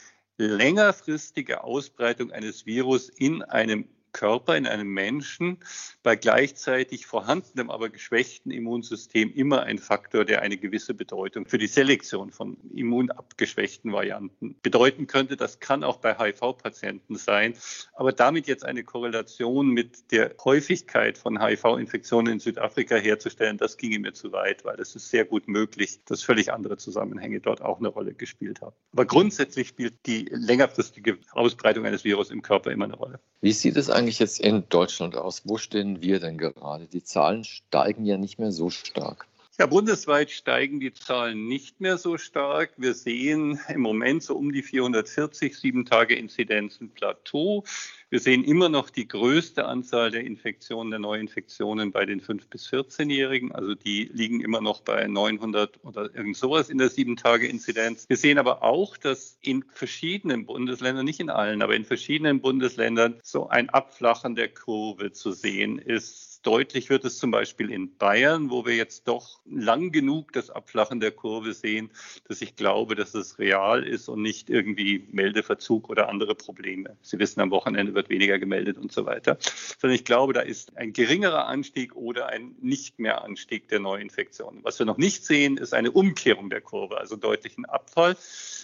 längerfristige 0.46 1.64
Ausbreitung 1.64 2.32
eines 2.32 2.66
Virus 2.66 3.08
in 3.08 3.42
einem 3.42 3.86
Körper, 4.12 4.56
in 4.56 4.66
einem 4.66 4.88
Menschen 4.88 5.58
bei 6.02 6.16
gleichzeitig 6.16 7.06
vorhandenem, 7.06 7.70
aber 7.70 7.88
geschwächten 7.88 8.50
Immunsystem 8.50 9.32
immer 9.32 9.62
ein 9.62 9.78
Faktor, 9.78 10.24
der 10.24 10.42
eine 10.42 10.56
gewisse 10.56 10.94
Bedeutung 10.94 11.46
für 11.46 11.58
die 11.58 11.66
Selektion 11.66 12.30
von 12.30 12.56
immunabgeschwächten 12.74 13.92
Varianten 13.92 14.56
bedeuten 14.62 15.06
könnte. 15.06 15.36
Das 15.36 15.60
kann 15.60 15.84
auch 15.84 15.98
bei 15.98 16.14
HIV-Patienten 16.14 17.16
sein. 17.16 17.54
Aber 17.92 18.12
damit 18.12 18.46
jetzt 18.46 18.64
eine 18.64 18.84
Korrelation 18.84 19.68
mit 19.70 20.10
der 20.12 20.34
Häufigkeit 20.44 21.18
von 21.18 21.42
HIV-Infektionen 21.42 22.34
in 22.34 22.40
Südafrika 22.40 22.96
herzustellen, 22.96 23.58
das 23.58 23.76
ginge 23.76 23.98
mir 23.98 24.12
zu 24.12 24.32
weit, 24.32 24.64
weil 24.64 24.80
es 24.80 24.94
ist 24.94 25.10
sehr 25.10 25.24
gut 25.24 25.48
möglich, 25.48 26.00
dass 26.04 26.22
völlig 26.22 26.52
andere 26.52 26.76
Zusammenhänge 26.76 27.40
dort 27.40 27.62
auch 27.62 27.78
eine 27.78 27.88
Rolle 27.88 28.14
gespielt 28.14 28.60
haben. 28.60 28.74
Aber 28.92 29.04
grundsätzlich 29.04 29.68
spielt 29.68 29.94
die 30.06 30.26
längerfristige 30.30 31.18
Ausbreitung 31.32 31.86
eines 31.86 32.04
Virus 32.04 32.30
im 32.30 32.42
Körper 32.42 32.70
immer 32.70 32.86
eine 32.86 32.96
Rolle. 32.96 33.20
Wie 33.40 33.52
sieht 33.52 33.76
es 33.76 33.90
eigentlich 34.00 34.18
jetzt 34.18 34.40
in 34.40 34.64
Deutschland 34.70 35.14
aus? 35.14 35.42
Wo 35.44 35.58
stehen 35.58 36.00
wir 36.00 36.20
denn 36.20 36.38
gerade? 36.38 36.86
Die 36.86 37.04
Zahlen 37.04 37.44
steigen 37.44 38.06
ja 38.06 38.16
nicht 38.16 38.38
mehr 38.38 38.50
so 38.50 38.70
stark. 38.70 39.26
Ja, 39.60 39.66
bundesweit 39.66 40.30
steigen 40.30 40.80
die 40.80 40.94
Zahlen 40.94 41.46
nicht 41.46 41.82
mehr 41.82 41.98
so 41.98 42.16
stark. 42.16 42.72
Wir 42.78 42.94
sehen 42.94 43.60
im 43.68 43.82
Moment 43.82 44.22
so 44.22 44.34
um 44.34 44.52
die 44.52 44.62
440 44.62 45.54
sieben 45.54 45.84
Tage 45.84 46.14
Inzidenzen 46.14 46.88
Plateau. 46.88 47.64
Wir 48.08 48.20
sehen 48.20 48.42
immer 48.42 48.70
noch 48.70 48.88
die 48.88 49.06
größte 49.06 49.66
Anzahl 49.66 50.12
der 50.12 50.24
Infektionen, 50.24 50.90
der 50.90 50.98
Neuinfektionen 51.00 51.92
bei 51.92 52.06
den 52.06 52.22
5- 52.22 52.48
bis 52.48 52.68
14-Jährigen. 52.70 53.52
Also 53.52 53.74
die 53.74 54.10
liegen 54.10 54.40
immer 54.40 54.62
noch 54.62 54.80
bei 54.80 55.06
900 55.06 55.84
oder 55.84 56.04
irgend 56.14 56.38
sowas 56.38 56.70
in 56.70 56.78
der 56.78 56.88
sieben 56.88 57.16
Tage 57.16 57.46
Inzidenz. 57.46 58.08
Wir 58.08 58.16
sehen 58.16 58.38
aber 58.38 58.62
auch, 58.62 58.96
dass 58.96 59.36
in 59.42 59.62
verschiedenen 59.74 60.46
Bundesländern, 60.46 61.04
nicht 61.04 61.20
in 61.20 61.28
allen, 61.28 61.60
aber 61.60 61.76
in 61.76 61.84
verschiedenen 61.84 62.40
Bundesländern 62.40 63.20
so 63.22 63.50
ein 63.50 63.68
Abflachen 63.68 64.36
der 64.36 64.48
Kurve 64.48 65.12
zu 65.12 65.32
sehen 65.32 65.78
ist 65.78 66.29
Deutlich 66.42 66.88
wird 66.88 67.04
es 67.04 67.18
zum 67.18 67.30
Beispiel 67.30 67.70
in 67.70 67.98
Bayern, 67.98 68.50
wo 68.50 68.64
wir 68.64 68.74
jetzt 68.74 69.06
doch 69.08 69.40
lang 69.44 69.92
genug 69.92 70.32
das 70.32 70.48
Abflachen 70.48 70.98
der 70.98 71.10
Kurve 71.10 71.52
sehen, 71.52 71.90
dass 72.28 72.40
ich 72.40 72.56
glaube, 72.56 72.94
dass 72.94 73.12
es 73.14 73.38
real 73.38 73.86
ist 73.86 74.08
und 74.08 74.22
nicht 74.22 74.48
irgendwie 74.48 75.06
Meldeverzug 75.10 75.90
oder 75.90 76.08
andere 76.08 76.34
Probleme. 76.34 76.96
Sie 77.02 77.18
wissen, 77.18 77.40
am 77.40 77.50
Wochenende 77.50 77.94
wird 77.94 78.08
weniger 78.08 78.38
gemeldet 78.38 78.78
und 78.78 78.90
so 78.90 79.04
weiter. 79.04 79.36
Sondern 79.78 79.94
ich 79.94 80.06
glaube, 80.06 80.32
da 80.32 80.40
ist 80.40 80.78
ein 80.78 80.94
geringerer 80.94 81.46
Anstieg 81.46 81.94
oder 81.94 82.28
ein 82.28 82.54
nicht 82.62 82.98
mehr 82.98 83.22
Anstieg 83.22 83.68
der 83.68 83.80
Neuinfektionen. 83.80 84.64
Was 84.64 84.78
wir 84.78 84.86
noch 84.86 84.98
nicht 84.98 85.26
sehen, 85.26 85.58
ist 85.58 85.74
eine 85.74 85.90
Umkehrung 85.90 86.48
der 86.48 86.62
Kurve, 86.62 86.96
also 86.98 87.16
deutlichen 87.16 87.66
Abfall. 87.66 88.16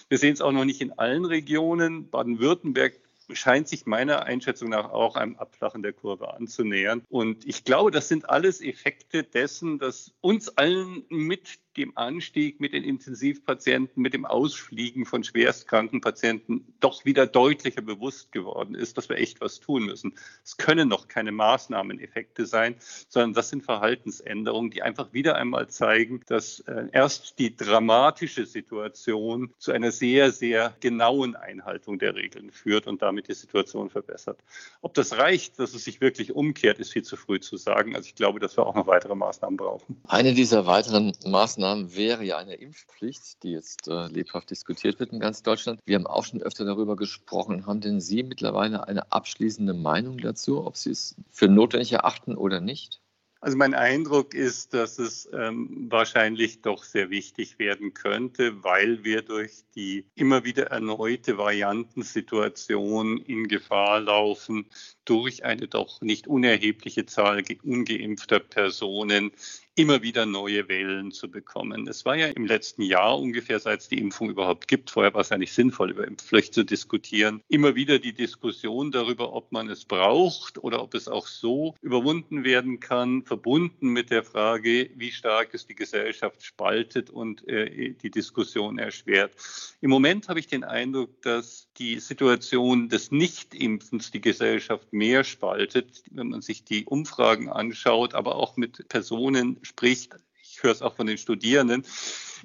Wir 0.09 0.17
sehen 0.17 0.33
es 0.33 0.41
auch 0.41 0.53
noch 0.53 0.65
nicht 0.65 0.81
in 0.81 0.99
allen 0.99 1.27
Regionen. 1.27 2.09
Baden-Württemberg 2.09 2.99
scheint 3.33 3.69
sich 3.69 3.87
meiner 3.87 4.25
Einschätzung 4.25 4.71
nach 4.71 4.91
auch 4.91 5.17
einem 5.17 5.37
Abflachen 5.37 5.83
der 5.83 5.93
Kurve 5.93 6.35
anzunähern. 6.35 7.03
Und 7.09 7.47
ich 7.47 7.65
glaube, 7.65 7.91
das 7.91 8.09
sind 8.09 8.29
alles 8.29 8.61
Effekte 8.61 9.23
dessen, 9.23 9.79
dass 9.79 10.13
uns 10.21 10.49
allen 10.57 11.05
mit 11.09 11.59
dem 11.77 11.97
Anstieg 11.97 12.61
mit 12.61 12.73
den 12.73 12.85
Intensivpatienten, 12.85 14.03
mit 14.03 14.15
dem 14.15 14.25
Ausfliegen 14.25 15.05
von 15.05 15.25
schwerstkranken 15.25 16.01
Patienten 16.01 16.75
doch 16.81 17.05
wieder 17.05 17.27
deutlicher 17.27 17.83
bewusst 17.83 18.33
geworden 18.33 18.75
ist, 18.75 18.97
dass 18.97 19.09
wir 19.09 19.17
echt 19.17 19.41
was 19.41 19.61
tun 19.61 19.85
müssen. 19.87 20.15
Es 20.45 20.57
können 20.57 20.89
noch 20.89 21.09
keine 21.09 21.33
Maßnahmeneffekte 21.33 22.47
sein, 22.47 22.77
sondern 23.09 23.35
das 23.35 23.51
sind 23.51 23.63
Verhaltensänderungen, 23.63 24.71
die 24.71 24.83
einfach 24.83 25.13
wieder 25.13 25.37
einmal 25.37 25.69
zeigen, 25.69 26.23
dass 26.27 26.61
äh, 26.61 26.87
erst 26.93 27.39
die 27.39 27.55
dramatische 27.55 28.47
Situation 28.47 29.53
zu 29.59 29.73
einer 29.73 29.91
sehr, 29.91 30.33
sehr 30.33 30.75
genauen 30.81 31.37
Einhaltung 31.37 31.99
der 31.99 32.15
Regeln 32.15 32.51
führt 32.51 32.87
und 32.87 33.03
damit 33.03 33.29
die 33.29 33.35
Situation 33.35 33.91
verbessert. 33.91 34.39
Ob 34.81 34.95
das 34.95 35.19
reicht, 35.19 35.59
dass 35.59 35.75
es 35.75 35.85
sich 35.85 36.01
wirklich 36.01 36.35
umkehrt, 36.35 36.79
ist 36.79 36.93
viel 36.93 37.05
zu 37.05 37.17
früh 37.17 37.41
zu 37.41 37.57
sagen. 37.57 37.95
Also 37.95 38.07
ich 38.07 38.15
glaube, 38.15 38.41
dass 38.41 38.57
wir 38.57 38.67
auch 38.67 38.75
noch 38.75 38.87
weitere 38.87 39.15
Maßnahmen 39.15 39.57
brauchen. 39.57 40.01
Eine 40.09 40.35
dieser 40.35 40.67
weiteren 40.67 41.13
Maßnahmen 41.25 41.66
Maßnahmen 41.67 41.97
wäre 41.97 42.25
ja 42.25 42.39
eine 42.39 42.55
Impfpflicht, 42.55 43.43
die 43.43 43.51
jetzt 43.51 43.89
äh, 43.89 44.07
lebhaft 44.07 44.51
diskutiert 44.51 45.01
wird 45.01 45.13
in 45.13 45.19
ganz 45.19 45.43
Deutschland. 45.43 45.81
Wir 45.85 45.97
haben 45.97 46.07
auch 46.07 46.25
schon 46.25 46.43
öfter 46.43 46.65
darüber 46.65 46.95
gesprochen. 46.97 47.67
Haben 47.67 47.81
denn 47.81 48.01
Sie 48.01 48.23
mittlerweile 48.23 48.87
eine 48.87 49.11
abschließende 49.11 49.75
Meinung 49.75 50.19
dazu, 50.19 50.65
ob 50.65 50.77
Sie 50.77 50.91
es 50.91 51.17
für 51.31 51.49
notwendig 51.49 51.93
erachten 51.93 52.37
oder 52.37 52.61
nicht? 52.61 53.01
Also 53.41 53.59
mein 53.59 53.75
Eindruck 53.75 54.35
ist, 54.35 54.75
dass 54.75 54.99
es 54.99 55.29
ähm, 55.33 55.87
wahrscheinlich 55.91 56.63
doch 56.63 56.85
sehr 56.85 57.11
wichtig 57.11 57.59
werden 57.59 57.95
könnte, 57.95 58.65
weil 58.65 59.05
wir 59.05 59.23
durch 59.23 59.63
die 59.75 60.07
immer 60.15 60.45
wieder 60.45 60.69
erneute 60.69 61.37
Variantensituation 61.37 63.19
in 63.19 63.47
Gefahr 63.47 64.01
laufen, 64.01 64.67
durch 65.05 65.45
eine 65.45 65.69
doch 65.69 66.01
nicht 66.01 66.27
unerhebliche 66.27 67.07
Zahl 67.07 67.43
ungeimpfter 67.63 68.41
Personen 68.41 69.33
immer 69.77 70.03
wieder 70.03 70.25
neue 70.25 70.69
Wellen 70.69 71.13
zu 71.13 71.31
bekommen. 71.31 71.87
Es 71.87 72.07
war 72.07 72.17
ja 72.17 72.29
im 72.29 72.47
letzten 72.47 72.81
Jahr 72.81 73.19
ungefähr, 73.19 73.61
seit 73.61 73.81
es 73.81 73.89
die 73.89 73.99
Impfung 73.99 74.31
überhaupt 74.31 74.69
gibt, 74.69 74.91
vorher 74.91 75.13
war 75.13 75.21
es 75.21 75.29
ja 75.29 75.37
nicht 75.37 75.53
sinnvoll, 75.53 75.91
über 75.91 76.07
Impfpflicht 76.07 76.55
zu 76.55 76.65
diskutieren, 76.65 77.43
immer 77.49 77.75
wieder 77.75 77.99
die 77.99 78.15
Diskussion 78.15 78.91
darüber, 78.91 79.35
ob 79.35 79.53
man 79.53 79.69
es 79.69 79.85
braucht 79.85 80.57
oder 80.57 80.83
ob 80.83 80.95
es 80.95 81.09
auch 81.09 81.27
so 81.27 81.75
überwunden 81.83 82.43
werden 82.43 82.81
kann, 82.81 83.23
verbunden 83.25 83.89
mit 83.89 84.11
der 84.11 84.25
Frage, 84.25 84.89
wie 84.95 85.13
stark 85.13 85.53
es 85.53 85.67
die 85.67 85.75
Gesellschaft 85.75 86.43
spaltet 86.43 87.11
und 87.11 87.47
äh, 87.47 87.91
die 87.91 88.11
Diskussion 88.11 88.79
erschwert. 88.79 89.35
Im 89.83 89.91
Moment 89.91 90.31
habe 90.31 90.41
ich 90.41 90.47
den 90.47 90.65
Eindruck, 90.65 91.21
dass 91.21 91.69
die 91.77 92.01
Situation 92.01 92.89
des 92.89 93.11
Nichtimpfens 93.11 94.11
die 94.11 94.23
Gesellschaft 94.23 94.91
mehr 94.95 95.23
spaltet, 95.23 96.03
wenn 96.11 96.29
man 96.29 96.41
sich 96.41 96.65
die 96.65 96.87
Umfragen 96.87 97.51
anschaut, 97.51 98.15
aber 98.15 98.37
auch 98.37 98.57
mit 98.57 98.89
Personen 98.89 99.59
spricht. 99.67 100.17
Ich 100.43 100.63
höre 100.63 100.73
es 100.73 100.83
auch 100.83 100.97
von 100.97 101.07
den 101.07 101.19
Studierenden 101.19 101.85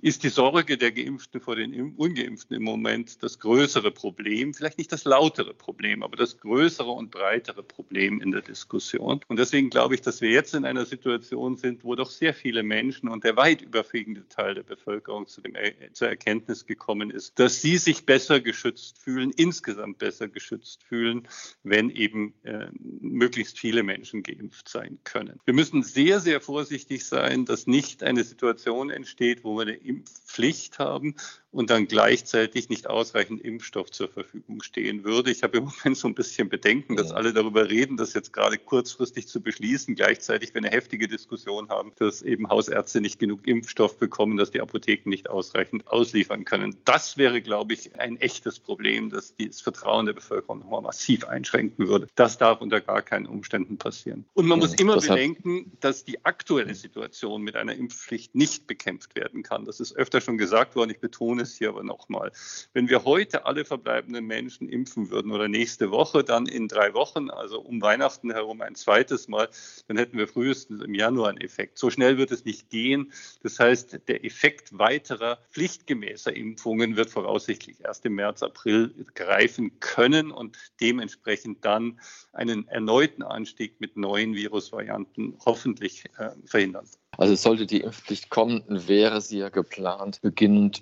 ist 0.01 0.23
die 0.23 0.29
Sorge 0.29 0.77
der 0.77 0.91
Geimpften 0.91 1.41
vor 1.41 1.55
den 1.55 1.93
Ungeimpften 1.95 2.55
im 2.55 2.63
Moment 2.63 3.21
das 3.23 3.39
größere 3.39 3.91
Problem, 3.91 4.53
vielleicht 4.53 4.77
nicht 4.77 4.91
das 4.91 5.05
lautere 5.05 5.53
Problem, 5.53 6.03
aber 6.03 6.17
das 6.17 6.37
größere 6.37 6.91
und 6.91 7.11
breitere 7.11 7.63
Problem 7.63 8.21
in 8.21 8.31
der 8.31 8.41
Diskussion. 8.41 9.21
Und 9.27 9.39
deswegen 9.39 9.69
glaube 9.69 9.95
ich, 9.95 10.01
dass 10.01 10.21
wir 10.21 10.29
jetzt 10.29 10.53
in 10.53 10.65
einer 10.65 10.85
Situation 10.85 11.57
sind, 11.57 11.83
wo 11.83 11.95
doch 11.95 12.09
sehr 12.09 12.33
viele 12.33 12.63
Menschen 12.63 13.09
und 13.09 13.23
der 13.23 13.35
weit 13.35 13.61
überwiegende 13.61 14.27
Teil 14.27 14.55
der 14.55 14.63
Bevölkerung 14.63 15.27
zu 15.27 15.41
dem, 15.41 15.53
zur 15.93 16.07
Erkenntnis 16.07 16.65
gekommen 16.65 17.11
ist, 17.11 17.39
dass 17.39 17.61
sie 17.61 17.77
sich 17.77 18.05
besser 18.05 18.39
geschützt 18.39 18.97
fühlen, 18.99 19.31
insgesamt 19.35 19.97
besser 19.97 20.27
geschützt 20.27 20.83
fühlen, 20.83 21.27
wenn 21.63 21.89
eben 21.89 22.33
äh, 22.43 22.67
möglichst 22.99 23.59
viele 23.59 23.83
Menschen 23.83 24.23
geimpft 24.23 24.69
sein 24.69 24.99
können. 25.03 25.39
Wir 25.45 25.53
müssen 25.53 25.83
sehr, 25.83 26.19
sehr 26.19 26.41
vorsichtig 26.41 27.05
sein, 27.05 27.45
dass 27.45 27.67
nicht 27.67 28.03
eine 28.03 28.23
Situation 28.23 28.89
entsteht, 28.89 29.43
wo 29.43 29.55
wir 29.57 29.63
eine 29.63 29.80
Impfpflicht 29.83 30.79
haben 30.79 31.15
und 31.51 31.69
dann 31.69 31.87
gleichzeitig 31.87 32.69
nicht 32.69 32.89
ausreichend 32.89 33.41
Impfstoff 33.41 33.91
zur 33.91 34.09
Verfügung 34.09 34.61
stehen 34.61 35.03
würde. 35.03 35.31
Ich 35.31 35.43
habe 35.43 35.57
im 35.57 35.65
Moment 35.65 35.97
so 35.97 36.07
ein 36.07 36.15
bisschen 36.15 36.49
Bedenken, 36.49 36.95
dass 36.95 37.11
alle 37.11 37.33
darüber 37.33 37.69
reden, 37.69 37.97
das 37.97 38.13
jetzt 38.13 38.33
gerade 38.33 38.57
kurzfristig 38.57 39.27
zu 39.27 39.41
beschließen, 39.41 39.95
gleichzeitig 39.95 40.53
wir 40.53 40.61
eine 40.61 40.69
heftige 40.69 41.07
Diskussion 41.07 41.69
haben, 41.69 41.91
dass 41.97 42.21
eben 42.21 42.49
Hausärzte 42.49 43.01
nicht 43.01 43.19
genug 43.19 43.47
Impfstoff 43.47 43.97
bekommen, 43.97 44.37
dass 44.37 44.51
die 44.51 44.61
Apotheken 44.61 45.09
nicht 45.09 45.29
ausreichend 45.29 45.87
ausliefern 45.87 46.45
können. 46.45 46.75
Das 46.85 47.17
wäre, 47.17 47.41
glaube 47.41 47.73
ich, 47.73 47.99
ein 47.99 48.17
echtes 48.17 48.59
Problem, 48.59 49.09
das 49.09 49.33
das 49.37 49.61
Vertrauen 49.61 50.05
der 50.05 50.13
Bevölkerung 50.13 50.59
nochmal 50.59 50.81
massiv 50.81 51.25
einschränken 51.25 51.87
würde. 51.87 52.07
Das 52.15 52.37
darf 52.37 52.61
unter 52.61 52.79
gar 52.81 53.01
keinen 53.01 53.25
Umständen 53.25 53.77
passieren. 53.77 54.25
Und 54.33 54.47
man 54.47 54.59
muss 54.59 54.73
immer 54.75 54.97
bedenken, 54.97 55.71
dass 55.79 56.05
die 56.05 56.23
aktuelle 56.25 56.75
Situation 56.75 57.41
mit 57.41 57.55
einer 57.55 57.75
Impfpflicht 57.75 58.35
nicht 58.35 58.67
bekämpft 58.67 59.15
werden 59.15 59.43
kann. 59.43 59.65
Das 59.65 59.79
ist 59.79 59.95
öfter 59.95 60.21
schon 60.21 60.37
gesagt 60.37 60.75
worden. 60.75 60.91
Ich 60.91 60.99
betone 60.99 61.40
es 61.41 61.57
hier 61.57 61.69
aber 61.69 61.83
nochmal. 61.83 62.31
Wenn 62.73 62.89
wir 62.89 63.03
heute 63.03 63.45
alle 63.45 63.65
verbleibenden 63.65 64.25
Menschen 64.25 64.69
impfen 64.69 65.09
würden 65.09 65.31
oder 65.31 65.47
nächste 65.47 65.91
Woche, 65.91 66.23
dann 66.23 66.45
in 66.45 66.67
drei 66.67 66.93
Wochen, 66.93 67.29
also 67.29 67.59
um 67.59 67.81
Weihnachten 67.81 68.31
herum 68.31 68.61
ein 68.61 68.75
zweites 68.75 69.27
Mal, 69.27 69.49
dann 69.87 69.97
hätten 69.97 70.17
wir 70.17 70.27
frühestens 70.27 70.81
im 70.81 70.93
Januar 70.93 71.29
einen 71.29 71.41
Effekt. 71.41 71.77
So 71.77 71.89
schnell 71.89 72.17
wird 72.17 72.31
es 72.31 72.45
nicht 72.45 72.69
gehen. 72.69 73.11
Das 73.43 73.59
heißt, 73.59 74.07
der 74.07 74.23
Effekt 74.23 74.77
weiterer 74.77 75.39
pflichtgemäßer 75.51 76.35
Impfungen 76.35 76.95
wird 76.95 77.09
voraussichtlich 77.09 77.81
erst 77.83 78.05
im 78.05 78.15
März, 78.15 78.43
April 78.43 78.93
greifen 79.15 79.79
können 79.79 80.31
und 80.31 80.57
dementsprechend 80.79 81.65
dann 81.65 81.99
einen 82.33 82.67
erneuten 82.67 83.23
Anstieg 83.23 83.79
mit 83.79 83.97
neuen 83.97 84.35
Virusvarianten 84.35 85.37
hoffentlich 85.45 86.05
äh, 86.17 86.31
verhindern. 86.45 86.87
Also 87.17 87.35
sollte 87.35 87.65
die 87.65 87.81
Impfpflicht 87.81 88.29
kommen, 88.29 88.63
wäre 88.67 89.21
sie 89.21 89.39
ja 89.39 89.49
geplant, 89.49 90.21
beginnend 90.21 90.81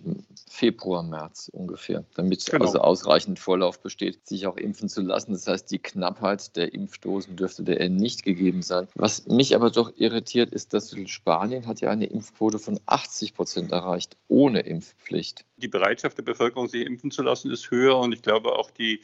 Februar, 0.50 1.02
März 1.04 1.50
ungefähr, 1.52 2.06
damit 2.16 2.46
genau. 2.46 2.66
also 2.66 2.80
ausreichend 2.80 3.40
Vorlauf 3.40 3.82
besteht, 3.82 4.28
sich 4.28 4.46
auch 4.46 4.56
impfen 4.56 4.90
zu 4.90 5.02
lassen. 5.02 5.34
Das 5.34 5.48
heißt, 5.48 5.72
die 5.72 5.80
Knappheit 5.80 6.56
der 6.56 6.74
Impfdosen 6.74 7.36
dürfte 7.36 7.64
der 7.64 7.90
nicht 7.90 8.24
gegeben 8.24 8.62
sein. 8.62 8.88
Was 8.96 9.26
mich 9.28 9.56
aber 9.56 9.72
doch 9.72 9.92
irritiert, 9.98 10.52
ist, 10.54 10.74
dass 10.74 10.96
Spanien 11.08 11.66
hat 11.66 11.82
ja 11.82 11.90
eine 11.90 12.06
Impfquote 12.06 12.60
von 12.60 12.80
80 12.86 13.34
Prozent 13.34 13.72
erreicht, 13.72 14.16
ohne 14.28 14.62
Impfpflicht. 14.62 15.46
Die 15.58 15.68
Bereitschaft 15.68 16.18
der 16.18 16.24
Bevölkerung, 16.24 16.68
sich 16.68 16.86
impfen 16.86 17.12
zu 17.12 17.24
lassen, 17.24 17.52
ist 17.52 17.72
höher 17.72 17.98
und 17.98 18.14
ich 18.14 18.22
glaube 18.22 18.54
auch 18.54 18.70
die 18.70 19.02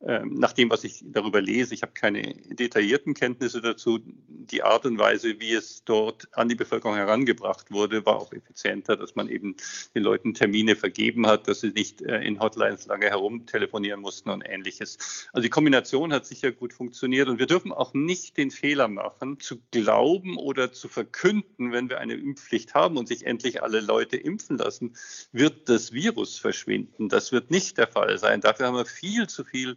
nach 0.00 0.52
dem, 0.52 0.70
was 0.70 0.84
ich 0.84 1.02
darüber 1.06 1.40
lese, 1.40 1.74
ich 1.74 1.82
habe 1.82 1.92
keine 1.92 2.34
detaillierten 2.46 3.14
Kenntnisse 3.14 3.60
dazu, 3.60 3.98
die 4.50 4.62
Art 4.62 4.86
und 4.86 4.96
Weise, 4.96 5.40
wie 5.40 5.52
es 5.52 5.82
dort 5.84 6.28
an 6.32 6.48
die 6.48 6.54
Bevölkerung 6.54 6.94
herangebracht 6.94 7.72
wurde, 7.72 8.06
war 8.06 8.16
auch 8.16 8.32
effizienter, 8.32 8.96
dass 8.96 9.16
man 9.16 9.28
eben 9.28 9.56
den 9.96 10.04
Leuten 10.04 10.34
Termine 10.34 10.76
vergeben 10.76 11.26
hat, 11.26 11.48
dass 11.48 11.60
sie 11.60 11.70
nicht 11.70 12.00
äh, 12.02 12.20
in 12.22 12.38
Hotlines 12.38 12.86
lange 12.86 13.06
herumtelefonieren 13.06 14.00
mussten 14.00 14.30
und 14.30 14.42
ähnliches. 14.42 15.28
Also 15.32 15.42
die 15.42 15.50
Kombination 15.50 16.12
hat 16.12 16.26
sicher 16.26 16.52
gut 16.52 16.72
funktioniert 16.72 17.28
und 17.28 17.40
wir 17.40 17.46
dürfen 17.46 17.72
auch 17.72 17.92
nicht 17.92 18.36
den 18.36 18.52
Fehler 18.52 18.86
machen, 18.86 19.40
zu 19.40 19.60
glauben 19.72 20.36
oder 20.36 20.72
zu 20.72 20.86
verkünden, 20.86 21.72
wenn 21.72 21.90
wir 21.90 21.98
eine 21.98 22.14
Impfpflicht 22.14 22.74
haben 22.74 22.96
und 22.96 23.08
sich 23.08 23.26
endlich 23.26 23.64
alle 23.64 23.80
Leute 23.80 24.16
impfen 24.16 24.58
lassen, 24.58 24.94
wird 25.32 25.68
das 25.68 25.92
Virus 25.92 26.38
verschwinden. 26.38 27.08
Das 27.08 27.32
wird 27.32 27.50
nicht 27.50 27.78
der 27.78 27.88
Fall 27.88 28.16
sein. 28.18 28.40
Dafür 28.40 28.66
haben 28.66 28.76
wir 28.76 28.86
viel 28.86 29.26
zu 29.26 29.44
viel 29.44 29.76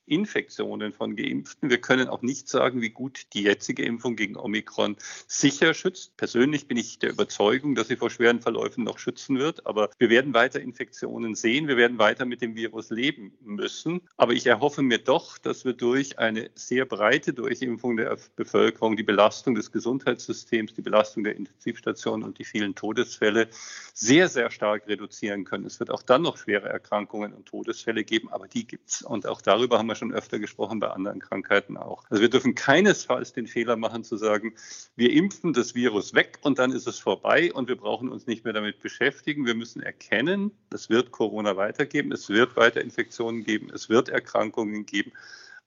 Infektionen 0.05 0.93
von 0.93 1.15
Geimpften. 1.15 1.69
Wir 1.69 1.79
können 1.79 2.07
auch 2.07 2.21
nicht 2.21 2.49
sagen, 2.49 2.81
wie 2.81 2.89
gut 2.89 3.27
die 3.33 3.43
jetzige 3.43 3.83
Impfung 3.83 4.15
gegen 4.15 4.35
Omikron 4.35 4.97
sicher 5.27 5.73
schützt. 5.73 6.17
Persönlich 6.17 6.67
bin 6.67 6.77
ich 6.77 6.99
der 6.99 7.11
Überzeugung, 7.11 7.75
dass 7.75 7.87
sie 7.87 7.95
vor 7.95 8.09
schweren 8.09 8.41
Verläufen 8.41 8.83
noch 8.83 8.99
schützen 8.99 9.39
wird. 9.39 9.65
Aber 9.65 9.89
wir 9.99 10.09
werden 10.09 10.33
weiter 10.33 10.59
Infektionen 10.59 11.35
sehen. 11.35 11.67
Wir 11.67 11.77
werden 11.77 11.99
weiter 11.99 12.25
mit 12.25 12.41
dem 12.41 12.55
Virus 12.55 12.89
leben 12.89 13.37
müssen. 13.41 14.01
Aber 14.17 14.33
ich 14.33 14.47
erhoffe 14.47 14.81
mir 14.81 14.97
doch, 14.97 15.37
dass 15.37 15.65
wir 15.65 15.73
durch 15.73 16.19
eine 16.19 16.49
sehr 16.55 16.85
breite 16.85 17.33
Durchimpfung 17.33 17.97
der 17.97 18.17
Bevölkerung 18.35 18.97
die 18.97 19.03
Belastung 19.03 19.55
des 19.55 19.71
Gesundheitssystems, 19.71 20.73
die 20.73 20.81
Belastung 20.81 21.23
der 21.23 21.35
Intensivstationen 21.35 22.25
und 22.25 22.39
die 22.39 22.45
vielen 22.45 22.75
Todesfälle 22.75 23.49
sehr, 23.93 24.27
sehr 24.27 24.49
stark 24.51 24.87
reduzieren 24.87 25.45
können. 25.45 25.65
Es 25.65 25.79
wird 25.79 25.91
auch 25.91 26.03
dann 26.03 26.23
noch 26.23 26.37
schwere 26.37 26.67
Erkrankungen 26.69 27.33
und 27.33 27.45
Todesfälle 27.45 28.03
geben, 28.03 28.29
aber 28.29 28.47
die 28.47 28.65
gibt 28.65 28.89
es. 28.89 29.01
Und 29.01 29.27
auch 29.27 29.41
darüber 29.41 29.77
haben 29.77 29.90
wir 29.91 29.95
schon 29.95 30.13
öfter 30.13 30.39
gesprochen, 30.39 30.79
bei 30.79 30.89
anderen 30.89 31.19
Krankheiten 31.19 31.77
auch. 31.77 32.03
Also 32.09 32.21
wir 32.21 32.29
dürfen 32.29 32.55
keinesfalls 32.55 33.33
den 33.33 33.47
Fehler 33.47 33.75
machen 33.75 34.03
zu 34.03 34.17
sagen, 34.17 34.53
wir 34.95 35.11
impfen 35.11 35.53
das 35.53 35.75
Virus 35.75 36.13
weg 36.13 36.39
und 36.41 36.59
dann 36.59 36.71
ist 36.71 36.87
es 36.87 36.99
vorbei 36.99 37.53
und 37.53 37.67
wir 37.67 37.75
brauchen 37.75 38.09
uns 38.09 38.27
nicht 38.27 38.43
mehr 38.43 38.53
damit 38.53 38.79
beschäftigen. 38.79 39.45
Wir 39.45 39.55
müssen 39.55 39.81
erkennen, 39.81 40.51
es 40.73 40.89
wird 40.89 41.11
Corona 41.11 41.57
weitergeben, 41.57 42.11
es 42.11 42.29
wird 42.29 42.55
weiter 42.55 42.81
Infektionen 42.81 43.43
geben, 43.43 43.69
es 43.73 43.89
wird 43.89 44.09
Erkrankungen 44.09 44.85
geben, 44.85 45.11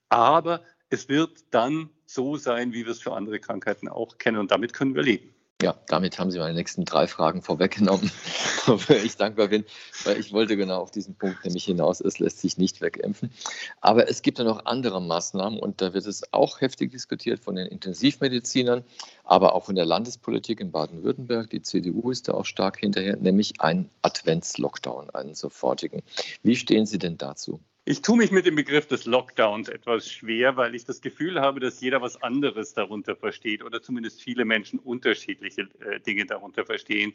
aber 0.09 0.61
es 0.89 1.07
wird 1.09 1.45
dann 1.51 1.89
so 2.05 2.37
sein, 2.37 2.73
wie 2.73 2.85
wir 2.85 2.91
es 2.91 3.01
für 3.01 3.13
andere 3.13 3.39
Krankheiten 3.39 3.87
auch 3.87 4.17
kennen 4.17 4.37
und 4.37 4.51
damit 4.51 4.73
können 4.73 4.95
wir 4.95 5.03
leben. 5.03 5.33
Ja, 5.61 5.73
damit 5.87 6.19
haben 6.19 6.31
Sie 6.31 6.39
meine 6.39 6.53
nächsten 6.53 6.83
drei 6.83 7.07
Fragen 7.07 7.41
vorweggenommen, 7.41 8.11
wofür 8.65 8.97
ich 8.97 9.15
dankbar 9.15 9.47
bin, 9.47 9.63
weil 10.03 10.19
ich 10.19 10.33
wollte 10.33 10.57
genau 10.57 10.81
auf 10.81 10.91
diesen 10.91 11.15
Punkt 11.15 11.45
nämlich 11.45 11.63
hinaus, 11.63 12.01
es 12.01 12.19
lässt 12.19 12.39
sich 12.39 12.57
nicht 12.57 12.81
wegimpfen. 12.81 13.31
Aber 13.79 14.09
es 14.09 14.21
gibt 14.21 14.37
ja 14.37 14.43
noch 14.43 14.65
andere 14.65 15.01
Maßnahmen 15.01 15.57
und 15.57 15.81
da 15.81 15.93
wird 15.93 16.07
es 16.07 16.33
auch 16.33 16.59
heftig 16.59 16.91
diskutiert 16.91 17.39
von 17.39 17.55
den 17.55 17.67
Intensivmedizinern, 17.67 18.83
aber 19.23 19.55
auch 19.55 19.63
von 19.63 19.75
der 19.75 19.85
Landespolitik 19.85 20.59
in 20.59 20.71
Baden-Württemberg. 20.71 21.49
Die 21.49 21.61
CDU 21.61 22.11
ist 22.11 22.27
da 22.27 22.33
auch 22.33 22.45
stark 22.45 22.77
hinterher, 22.77 23.15
nämlich 23.15 23.61
ein 23.61 23.89
Adventslockdown, 24.01 25.11
einen 25.11 25.35
sofortigen. 25.35 26.03
Wie 26.43 26.57
stehen 26.57 26.85
Sie 26.85 26.99
denn 26.99 27.17
dazu? 27.17 27.61
Ich 27.87 28.01
tue 28.01 28.17
mich 28.17 28.31
mit 28.31 28.47
dem 28.47 28.55
Begriff 28.55 28.87
des 28.87 29.05
Lockdowns 29.05 29.69
etwas 29.69 30.09
schwer, 30.09 30.57
weil 30.57 30.73
ich 30.73 30.85
das 30.85 31.01
Gefühl 31.01 31.39
habe, 31.39 31.59
dass 31.59 31.81
jeder 31.81 32.01
was 32.01 32.19
anderes 32.23 32.73
darunter 32.73 33.15
versteht 33.15 33.63
oder 33.63 33.79
zumindest 33.79 34.23
viele 34.23 34.43
Menschen 34.43 34.79
unterschiedliche 34.79 35.69
äh, 35.81 35.99
Dinge 35.99 36.25
darunter 36.25 36.65
verstehen. 36.65 37.13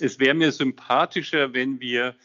Es 0.00 0.18
wäre 0.18 0.34
mir 0.34 0.50
sympathischer, 0.50 1.54
wenn 1.54 1.78
wir 1.78 2.16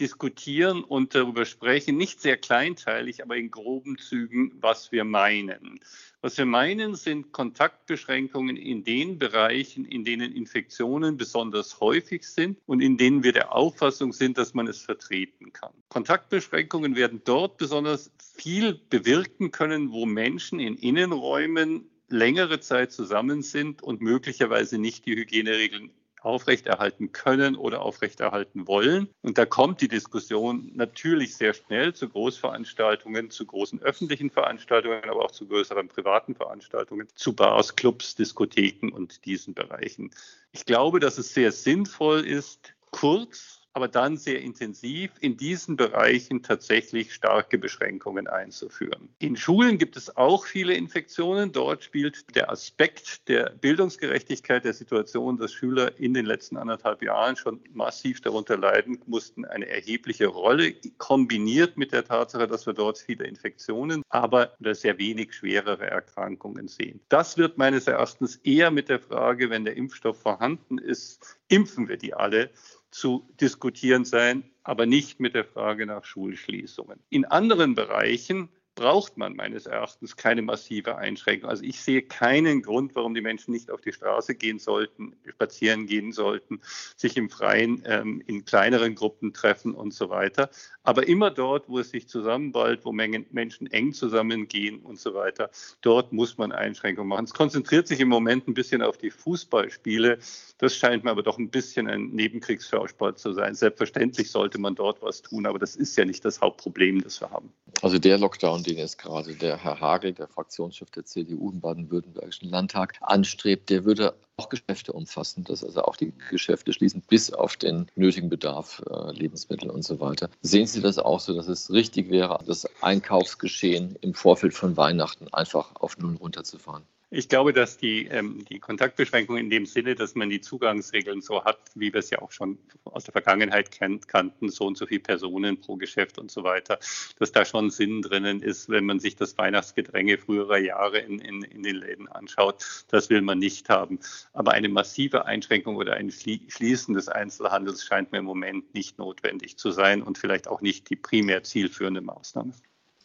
diskutieren 0.00 0.82
und 0.82 1.14
darüber 1.14 1.44
sprechen, 1.44 1.96
nicht 1.96 2.20
sehr 2.20 2.36
kleinteilig, 2.36 3.22
aber 3.22 3.36
in 3.36 3.50
groben 3.50 3.98
Zügen, 3.98 4.52
was 4.60 4.90
wir 4.90 5.04
meinen. 5.04 5.80
Was 6.22 6.36
wir 6.36 6.46
meinen, 6.46 6.96
sind 6.96 7.32
Kontaktbeschränkungen 7.32 8.56
in 8.56 8.84
den 8.84 9.18
Bereichen, 9.18 9.84
in 9.84 10.04
denen 10.04 10.32
Infektionen 10.32 11.16
besonders 11.16 11.80
häufig 11.80 12.26
sind 12.26 12.58
und 12.66 12.80
in 12.80 12.96
denen 12.96 13.22
wir 13.22 13.32
der 13.32 13.54
Auffassung 13.54 14.12
sind, 14.12 14.36
dass 14.36 14.54
man 14.54 14.66
es 14.66 14.80
vertreten 14.80 15.52
kann. 15.52 15.72
Kontaktbeschränkungen 15.88 16.96
werden 16.96 17.22
dort 17.24 17.56
besonders 17.58 18.10
viel 18.36 18.74
bewirken 18.74 19.50
können, 19.50 19.92
wo 19.92 20.06
Menschen 20.06 20.60
in 20.60 20.76
Innenräumen 20.76 21.88
längere 22.08 22.60
Zeit 22.60 22.92
zusammen 22.92 23.42
sind 23.42 23.82
und 23.82 24.00
möglicherweise 24.00 24.78
nicht 24.78 25.06
die 25.06 25.14
Hygieneregeln 25.14 25.90
aufrechterhalten 26.22 27.12
können 27.12 27.56
oder 27.56 27.82
aufrechterhalten 27.82 28.66
wollen. 28.66 29.08
Und 29.22 29.38
da 29.38 29.46
kommt 29.46 29.80
die 29.80 29.88
Diskussion 29.88 30.70
natürlich 30.74 31.36
sehr 31.36 31.54
schnell 31.54 31.94
zu 31.94 32.08
Großveranstaltungen, 32.08 33.30
zu 33.30 33.46
großen 33.46 33.82
öffentlichen 33.82 34.30
Veranstaltungen, 34.30 35.04
aber 35.04 35.24
auch 35.24 35.30
zu 35.30 35.46
größeren 35.46 35.88
privaten 35.88 36.34
Veranstaltungen, 36.34 37.08
zu 37.14 37.34
Bars, 37.34 37.76
Clubs, 37.76 38.14
Diskotheken 38.14 38.92
und 38.92 39.24
diesen 39.24 39.54
Bereichen. 39.54 40.10
Ich 40.52 40.66
glaube, 40.66 41.00
dass 41.00 41.18
es 41.18 41.32
sehr 41.32 41.52
sinnvoll 41.52 42.26
ist, 42.26 42.74
kurz 42.90 43.59
aber 43.72 43.88
dann 43.88 44.16
sehr 44.16 44.40
intensiv 44.40 45.12
in 45.20 45.36
diesen 45.36 45.76
Bereichen 45.76 46.42
tatsächlich 46.42 47.14
starke 47.14 47.58
Beschränkungen 47.58 48.26
einzuführen. 48.26 49.08
In 49.18 49.36
Schulen 49.36 49.78
gibt 49.78 49.96
es 49.96 50.16
auch 50.16 50.44
viele 50.44 50.74
Infektionen. 50.74 51.52
Dort 51.52 51.84
spielt 51.84 52.34
der 52.34 52.50
Aspekt 52.50 53.28
der 53.28 53.50
Bildungsgerechtigkeit 53.50 54.64
der 54.64 54.74
Situation, 54.74 55.36
dass 55.36 55.52
Schüler 55.52 55.98
in 55.98 56.14
den 56.14 56.26
letzten 56.26 56.56
anderthalb 56.56 57.02
Jahren 57.02 57.36
schon 57.36 57.60
massiv 57.72 58.20
darunter 58.20 58.56
leiden 58.56 58.98
mussten, 59.06 59.44
eine 59.44 59.68
erhebliche 59.68 60.26
Rolle, 60.26 60.74
kombiniert 60.98 61.76
mit 61.76 61.92
der 61.92 62.04
Tatsache, 62.04 62.48
dass 62.48 62.66
wir 62.66 62.74
dort 62.74 62.98
viele 62.98 63.24
Infektionen, 63.24 64.02
aber 64.08 64.54
sehr 64.72 64.98
wenig 64.98 65.32
schwerere 65.32 65.86
Erkrankungen 65.86 66.68
sehen. 66.68 67.00
Das 67.08 67.38
wird 67.38 67.58
meines 67.58 67.86
Erachtens 67.86 68.36
eher 68.36 68.70
mit 68.70 68.88
der 68.88 69.00
Frage, 69.00 69.50
wenn 69.50 69.64
der 69.64 69.76
Impfstoff 69.76 70.20
vorhanden 70.20 70.78
ist, 70.78 71.38
impfen 71.48 71.88
wir 71.88 71.96
die 71.96 72.14
alle, 72.14 72.50
zu 72.90 73.28
diskutieren 73.40 74.04
sein, 74.04 74.44
aber 74.62 74.86
nicht 74.86 75.20
mit 75.20 75.34
der 75.34 75.44
Frage 75.44 75.86
nach 75.86 76.04
Schulschließungen. 76.04 76.98
In 77.08 77.24
anderen 77.24 77.74
Bereichen 77.74 78.48
braucht 78.74 79.16
man 79.16 79.34
meines 79.36 79.66
Erachtens 79.66 80.16
keine 80.16 80.42
massive 80.42 80.96
Einschränkung. 80.96 81.50
Also 81.50 81.62
ich 81.64 81.80
sehe 81.80 82.02
keinen 82.02 82.62
Grund, 82.62 82.94
warum 82.94 83.14
die 83.14 83.20
Menschen 83.20 83.52
nicht 83.52 83.70
auf 83.70 83.80
die 83.80 83.92
Straße 83.92 84.34
gehen 84.34 84.58
sollten, 84.58 85.16
spazieren 85.28 85.86
gehen 85.86 86.12
sollten, 86.12 86.60
sich 86.96 87.16
im 87.16 87.30
Freien 87.30 87.82
ähm, 87.86 88.22
in 88.26 88.44
kleineren 88.44 88.94
Gruppen 88.94 89.32
treffen 89.32 89.74
und 89.74 89.92
so 89.92 90.08
weiter. 90.08 90.50
Aber 90.82 91.06
immer 91.06 91.30
dort, 91.30 91.68
wo 91.68 91.78
es 91.78 91.90
sich 91.90 92.08
zusammenballt, 92.08 92.84
wo 92.84 92.92
Mengen, 92.92 93.26
Menschen 93.30 93.66
eng 93.66 93.92
zusammengehen 93.92 94.80
und 94.80 94.98
so 94.98 95.14
weiter, 95.14 95.50
dort 95.82 96.12
muss 96.12 96.38
man 96.38 96.52
Einschränkungen 96.52 97.08
machen. 97.08 97.26
Es 97.26 97.34
konzentriert 97.34 97.86
sich 97.86 98.00
im 98.00 98.08
Moment 98.08 98.48
ein 98.48 98.54
bisschen 98.54 98.80
auf 98.82 98.96
die 98.96 99.10
Fußballspiele. 99.10 100.18
Das 100.58 100.76
scheint 100.76 101.04
mir 101.04 101.10
aber 101.10 101.22
doch 101.22 101.38
ein 101.38 101.50
bisschen 101.50 101.86
ein 101.86 102.10
Nebenkriegsschausport 102.10 103.18
zu 103.18 103.32
sein. 103.32 103.54
Selbstverständlich 103.54 104.30
sollte 104.30 104.58
man 104.58 104.74
dort 104.74 105.02
was 105.02 105.22
tun, 105.22 105.46
aber 105.46 105.58
das 105.58 105.76
ist 105.76 105.96
ja 105.96 106.04
nicht 106.04 106.24
das 106.24 106.40
Hauptproblem, 106.40 107.02
das 107.02 107.20
wir 107.20 107.30
haben. 107.30 107.52
Also 107.82 107.98
der 107.98 108.18
Lockdown, 108.18 108.59
den 108.62 108.78
jetzt 108.78 108.98
gerade 108.98 109.34
der 109.34 109.56
Herr 109.56 109.80
Hagel, 109.80 110.12
der 110.12 110.28
Fraktionschef 110.28 110.90
der 110.90 111.04
CDU 111.04 111.50
im 111.50 111.60
Baden-Württembergischen 111.60 112.48
Landtag, 112.48 112.94
anstrebt, 113.00 113.70
der 113.70 113.84
würde 113.84 114.14
auch 114.36 114.48
Geschäfte 114.48 114.92
umfassen, 114.92 115.44
dass 115.44 115.62
also 115.62 115.82
auch 115.82 115.96
die 115.96 116.12
Geschäfte 116.30 116.72
schließen 116.72 117.02
bis 117.08 117.32
auf 117.32 117.56
den 117.56 117.86
nötigen 117.94 118.30
Bedarf, 118.30 118.82
äh, 118.88 119.12
Lebensmittel 119.12 119.70
und 119.70 119.84
so 119.84 120.00
weiter. 120.00 120.30
Sehen 120.40 120.66
Sie 120.66 120.80
das 120.80 120.98
auch 120.98 121.20
so, 121.20 121.34
dass 121.34 121.48
es 121.48 121.70
richtig 121.70 122.10
wäre, 122.10 122.38
das 122.46 122.66
Einkaufsgeschehen 122.82 123.96
im 124.00 124.14
Vorfeld 124.14 124.54
von 124.54 124.76
Weihnachten 124.76 125.28
einfach 125.28 125.76
auf 125.76 125.98
Null 125.98 126.16
runterzufahren? 126.16 126.84
Ich 127.12 127.28
glaube, 127.28 127.52
dass 127.52 127.76
die, 127.76 128.06
ähm, 128.06 128.44
die 128.44 128.60
Kontaktbeschränkung 128.60 129.36
in 129.36 129.50
dem 129.50 129.66
Sinne, 129.66 129.96
dass 129.96 130.14
man 130.14 130.30
die 130.30 130.40
Zugangsregeln 130.40 131.20
so 131.22 131.44
hat, 131.44 131.58
wie 131.74 131.92
wir 131.92 131.98
es 131.98 132.10
ja 132.10 132.22
auch 132.22 132.30
schon 132.30 132.56
aus 132.84 133.02
der 133.02 133.10
Vergangenheit 133.10 133.72
kennt, 133.72 134.06
kannten, 134.06 134.48
so 134.48 134.64
und 134.66 134.78
so 134.78 134.86
viele 134.86 135.00
Personen 135.00 135.60
pro 135.60 135.74
Geschäft 135.74 136.18
und 136.18 136.30
so 136.30 136.44
weiter, 136.44 136.78
dass 137.18 137.32
da 137.32 137.44
schon 137.44 137.70
Sinn 137.70 138.02
drinnen 138.02 138.40
ist, 138.42 138.68
wenn 138.68 138.86
man 138.86 139.00
sich 139.00 139.16
das 139.16 139.36
Weihnachtsgedränge 139.38 140.18
früherer 140.18 140.58
Jahre 140.58 141.00
in, 141.00 141.18
in, 141.18 141.42
in 141.42 141.64
den 141.64 141.74
Läden 141.74 142.06
anschaut. 142.06 142.84
Das 142.86 143.10
will 143.10 143.22
man 143.22 143.40
nicht 143.40 143.68
haben. 143.68 143.98
Aber 144.32 144.52
eine 144.52 144.68
massive 144.68 145.24
Einschränkung 145.24 145.74
oder 145.74 145.94
ein 145.94 146.12
Schließen 146.12 146.94
des 146.94 147.08
Einzelhandels 147.08 147.84
scheint 147.84 148.12
mir 148.12 148.18
im 148.18 148.24
Moment 148.24 148.72
nicht 148.72 148.98
notwendig 148.98 149.56
zu 149.56 149.72
sein 149.72 150.02
und 150.02 150.16
vielleicht 150.16 150.46
auch 150.46 150.60
nicht 150.60 150.88
die 150.90 150.96
primär 150.96 151.42
zielführende 151.42 152.02
Maßnahme. 152.02 152.52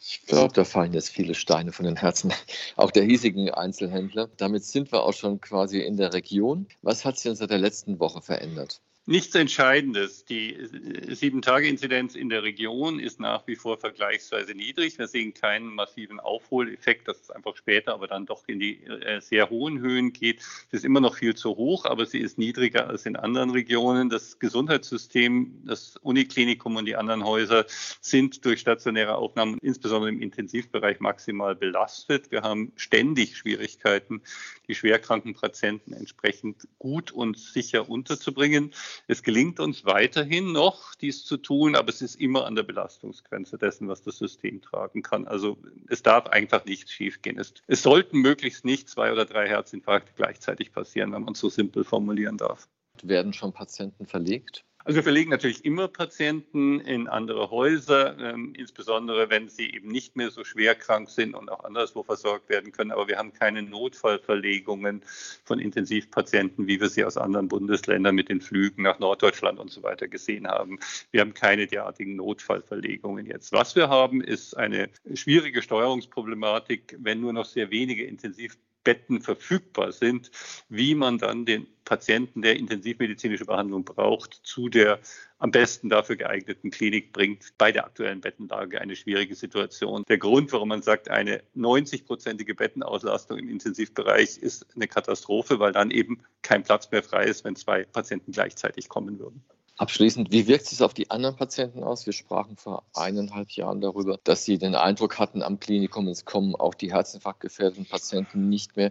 Ich 0.08 0.22
glaube, 0.22 0.54
da 0.54 0.64
fallen 0.64 0.92
jetzt 0.92 1.10
viele 1.10 1.34
Steine 1.34 1.72
von 1.72 1.84
den 1.84 1.96
Herzen, 1.96 2.32
auch 2.76 2.92
der 2.92 3.02
hiesigen 3.02 3.50
Einzelhändler. 3.50 4.28
Damit 4.36 4.64
sind 4.64 4.92
wir 4.92 5.02
auch 5.02 5.12
schon 5.12 5.40
quasi 5.40 5.80
in 5.80 5.96
der 5.96 6.12
Region. 6.12 6.68
Was 6.80 7.04
hat 7.04 7.16
sich 7.16 7.24
denn 7.24 7.34
seit 7.34 7.50
der 7.50 7.58
letzten 7.58 7.98
Woche 7.98 8.22
verändert? 8.22 8.80
Nichts 9.08 9.36
Entscheidendes. 9.36 10.24
Die 10.24 10.52
äh, 10.52 11.14
Sieben-Tage-Inzidenz 11.14 12.16
in 12.16 12.28
der 12.28 12.42
Region 12.42 12.98
ist 12.98 13.20
nach 13.20 13.46
wie 13.46 13.54
vor 13.54 13.78
vergleichsweise 13.78 14.52
niedrig. 14.52 14.98
Wir 14.98 15.06
sehen 15.06 15.32
keinen 15.32 15.72
massiven 15.72 16.18
Aufholeffekt, 16.18 17.06
dass 17.06 17.20
es 17.20 17.30
einfach 17.30 17.56
später 17.56 17.94
aber 17.94 18.08
dann 18.08 18.26
doch 18.26 18.42
in 18.48 18.58
die 18.58 18.82
äh, 18.82 19.20
sehr 19.20 19.48
hohen 19.48 19.78
Höhen 19.78 20.12
geht. 20.12 20.42
Sie 20.42 20.78
ist 20.78 20.84
immer 20.84 21.00
noch 21.00 21.14
viel 21.14 21.36
zu 21.36 21.50
hoch, 21.50 21.84
aber 21.84 22.04
sie 22.04 22.18
ist 22.18 22.36
niedriger 22.36 22.88
als 22.88 23.06
in 23.06 23.14
anderen 23.14 23.50
Regionen. 23.50 24.10
Das 24.10 24.40
Gesundheitssystem, 24.40 25.62
das 25.64 25.96
Uniklinikum 25.98 26.74
und 26.74 26.86
die 26.86 26.96
anderen 26.96 27.24
Häuser 27.24 27.64
sind 28.00 28.44
durch 28.44 28.58
stationäre 28.58 29.14
Aufnahmen, 29.14 29.58
insbesondere 29.62 30.10
im 30.10 30.20
Intensivbereich, 30.20 30.98
maximal 30.98 31.54
belastet. 31.54 32.32
Wir 32.32 32.42
haben 32.42 32.72
ständig 32.74 33.36
Schwierigkeiten, 33.36 34.22
die 34.66 34.74
schwerkranken 34.74 35.34
Patienten 35.34 35.92
entsprechend 35.92 36.66
gut 36.80 37.12
und 37.12 37.38
sicher 37.38 37.88
unterzubringen. 37.88 38.72
Es 39.06 39.22
gelingt 39.22 39.60
uns 39.60 39.84
weiterhin 39.84 40.52
noch, 40.52 40.94
dies 40.94 41.24
zu 41.24 41.36
tun, 41.36 41.74
aber 41.74 41.88
es 41.88 42.02
ist 42.02 42.16
immer 42.16 42.46
an 42.46 42.54
der 42.54 42.62
Belastungsgrenze 42.62 43.58
dessen, 43.58 43.88
was 43.88 44.02
das 44.02 44.18
System 44.18 44.60
tragen 44.60 45.02
kann. 45.02 45.26
Also 45.26 45.58
es 45.88 46.02
darf 46.02 46.26
einfach 46.26 46.64
nichts 46.64 46.92
schiefgehen. 46.92 47.38
Es, 47.38 47.54
es 47.66 47.82
sollten 47.82 48.18
möglichst 48.18 48.64
nicht 48.64 48.88
zwei 48.88 49.12
oder 49.12 49.24
drei 49.24 49.48
Herzinfarkte 49.48 50.12
gleichzeitig 50.14 50.72
passieren, 50.72 51.12
wenn 51.12 51.22
man 51.22 51.32
es 51.34 51.40
so 51.40 51.48
simpel 51.48 51.84
formulieren 51.84 52.36
darf. 52.36 52.68
Werden 53.02 53.32
schon 53.32 53.52
Patienten 53.52 54.06
verlegt? 54.06 54.65
Also 54.86 54.98
wir 54.98 55.02
verlegen 55.02 55.30
natürlich 55.30 55.64
immer 55.64 55.88
Patienten 55.88 56.78
in 56.78 57.08
andere 57.08 57.50
Häuser, 57.50 58.16
ähm, 58.20 58.54
insbesondere 58.56 59.28
wenn 59.30 59.48
sie 59.48 59.68
eben 59.72 59.88
nicht 59.88 60.14
mehr 60.14 60.30
so 60.30 60.44
schwer 60.44 60.76
krank 60.76 61.10
sind 61.10 61.34
und 61.34 61.50
auch 61.50 61.64
anderswo 61.64 62.04
versorgt 62.04 62.48
werden 62.48 62.70
können. 62.70 62.92
Aber 62.92 63.08
wir 63.08 63.18
haben 63.18 63.32
keine 63.32 63.64
Notfallverlegungen 63.64 65.02
von 65.44 65.58
Intensivpatienten, 65.58 66.68
wie 66.68 66.80
wir 66.80 66.88
sie 66.88 67.04
aus 67.04 67.16
anderen 67.16 67.48
Bundesländern 67.48 68.14
mit 68.14 68.28
den 68.28 68.40
Flügen 68.40 68.84
nach 68.84 69.00
Norddeutschland 69.00 69.58
und 69.58 69.72
so 69.72 69.82
weiter 69.82 70.06
gesehen 70.06 70.46
haben. 70.46 70.78
Wir 71.10 71.22
haben 71.22 71.34
keine 71.34 71.66
derartigen 71.66 72.14
Notfallverlegungen 72.14 73.26
jetzt. 73.26 73.50
Was 73.50 73.74
wir 73.74 73.88
haben, 73.88 74.20
ist 74.20 74.56
eine 74.56 74.88
schwierige 75.14 75.62
Steuerungsproblematik, 75.62 76.96
wenn 77.00 77.20
nur 77.20 77.32
noch 77.32 77.46
sehr 77.46 77.72
wenige 77.72 78.04
Intensivpatienten 78.04 78.75
Betten 78.86 79.20
verfügbar 79.20 79.90
sind, 79.90 80.30
wie 80.68 80.94
man 80.94 81.18
dann 81.18 81.44
den 81.44 81.66
Patienten, 81.84 82.40
der 82.40 82.56
intensivmedizinische 82.56 83.44
Behandlung 83.44 83.84
braucht, 83.84 84.34
zu 84.44 84.68
der 84.68 85.00
am 85.38 85.50
besten 85.50 85.88
dafür 85.88 86.14
geeigneten 86.14 86.70
Klinik 86.70 87.12
bringt. 87.12 87.52
Bei 87.58 87.72
der 87.72 87.84
aktuellen 87.84 88.20
Bettenlage 88.20 88.80
eine 88.80 88.94
schwierige 88.94 89.34
Situation. 89.34 90.04
Der 90.08 90.18
Grund, 90.18 90.52
warum 90.52 90.68
man 90.68 90.82
sagt, 90.82 91.10
eine 91.10 91.42
90-prozentige 91.56 92.54
Bettenauslastung 92.54 93.38
im 93.38 93.48
Intensivbereich 93.48 94.38
ist 94.38 94.66
eine 94.76 94.86
Katastrophe, 94.86 95.58
weil 95.58 95.72
dann 95.72 95.90
eben 95.90 96.22
kein 96.42 96.62
Platz 96.62 96.88
mehr 96.92 97.02
frei 97.02 97.24
ist, 97.24 97.44
wenn 97.44 97.56
zwei 97.56 97.82
Patienten 97.84 98.30
gleichzeitig 98.30 98.88
kommen 98.88 99.18
würden. 99.18 99.42
Abschließend, 99.78 100.32
wie 100.32 100.46
wirkt 100.46 100.72
es 100.72 100.80
auf 100.80 100.94
die 100.94 101.10
anderen 101.10 101.36
Patienten 101.36 101.82
aus? 101.82 102.06
Wir 102.06 102.14
sprachen 102.14 102.56
vor 102.56 102.84
eineinhalb 102.94 103.50
Jahren 103.50 103.82
darüber, 103.82 104.18
dass 104.24 104.46
Sie 104.46 104.56
den 104.56 104.74
Eindruck 104.74 105.18
hatten 105.18 105.42
am 105.42 105.60
Klinikum, 105.60 106.08
es 106.08 106.24
kommen 106.24 106.54
auch 106.54 106.74
die 106.74 106.92
herzinfarktgefährdeten 106.92 107.84
Patienten 107.84 108.48
nicht 108.48 108.76
mehr. 108.76 108.90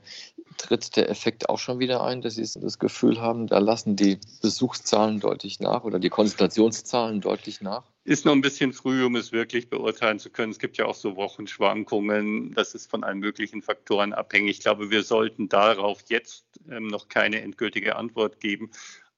Tritt 0.57 0.95
der 0.95 1.09
Effekt 1.09 1.49
auch 1.49 1.57
schon 1.57 1.79
wieder 1.79 2.03
ein, 2.03 2.21
dass 2.21 2.35
Sie 2.35 2.59
das 2.59 2.77
Gefühl 2.77 3.19
haben, 3.19 3.47
da 3.47 3.57
lassen 3.57 3.95
die 3.95 4.19
Besuchszahlen 4.43 5.19
deutlich 5.19 5.59
nach 5.59 5.85
oder 5.85 5.97
die 5.97 6.09
Konsultationszahlen 6.09 7.19
deutlich 7.19 7.61
nach? 7.61 7.83
Ist 8.03 8.23
noch 8.23 8.33
ein 8.33 8.41
bisschen 8.41 8.71
früh, 8.71 9.03
um 9.03 9.15
es 9.15 9.31
wirklich 9.31 9.71
beurteilen 9.71 10.19
zu 10.19 10.29
können. 10.29 10.51
Es 10.51 10.59
gibt 10.59 10.77
ja 10.77 10.85
auch 10.85 10.93
so 10.93 11.15
Wochenschwankungen. 11.15 12.53
Das 12.53 12.75
ist 12.75 12.87
von 12.87 13.03
allen 13.03 13.17
möglichen 13.17 13.63
Faktoren 13.63 14.13
abhängig. 14.13 14.51
Ich 14.51 14.59
glaube, 14.59 14.91
wir 14.91 15.01
sollten 15.01 15.49
darauf 15.49 16.03
jetzt 16.09 16.45
ähm, 16.69 16.85
noch 16.85 17.07
keine 17.07 17.41
endgültige 17.41 17.95
Antwort 17.95 18.39
geben 18.39 18.69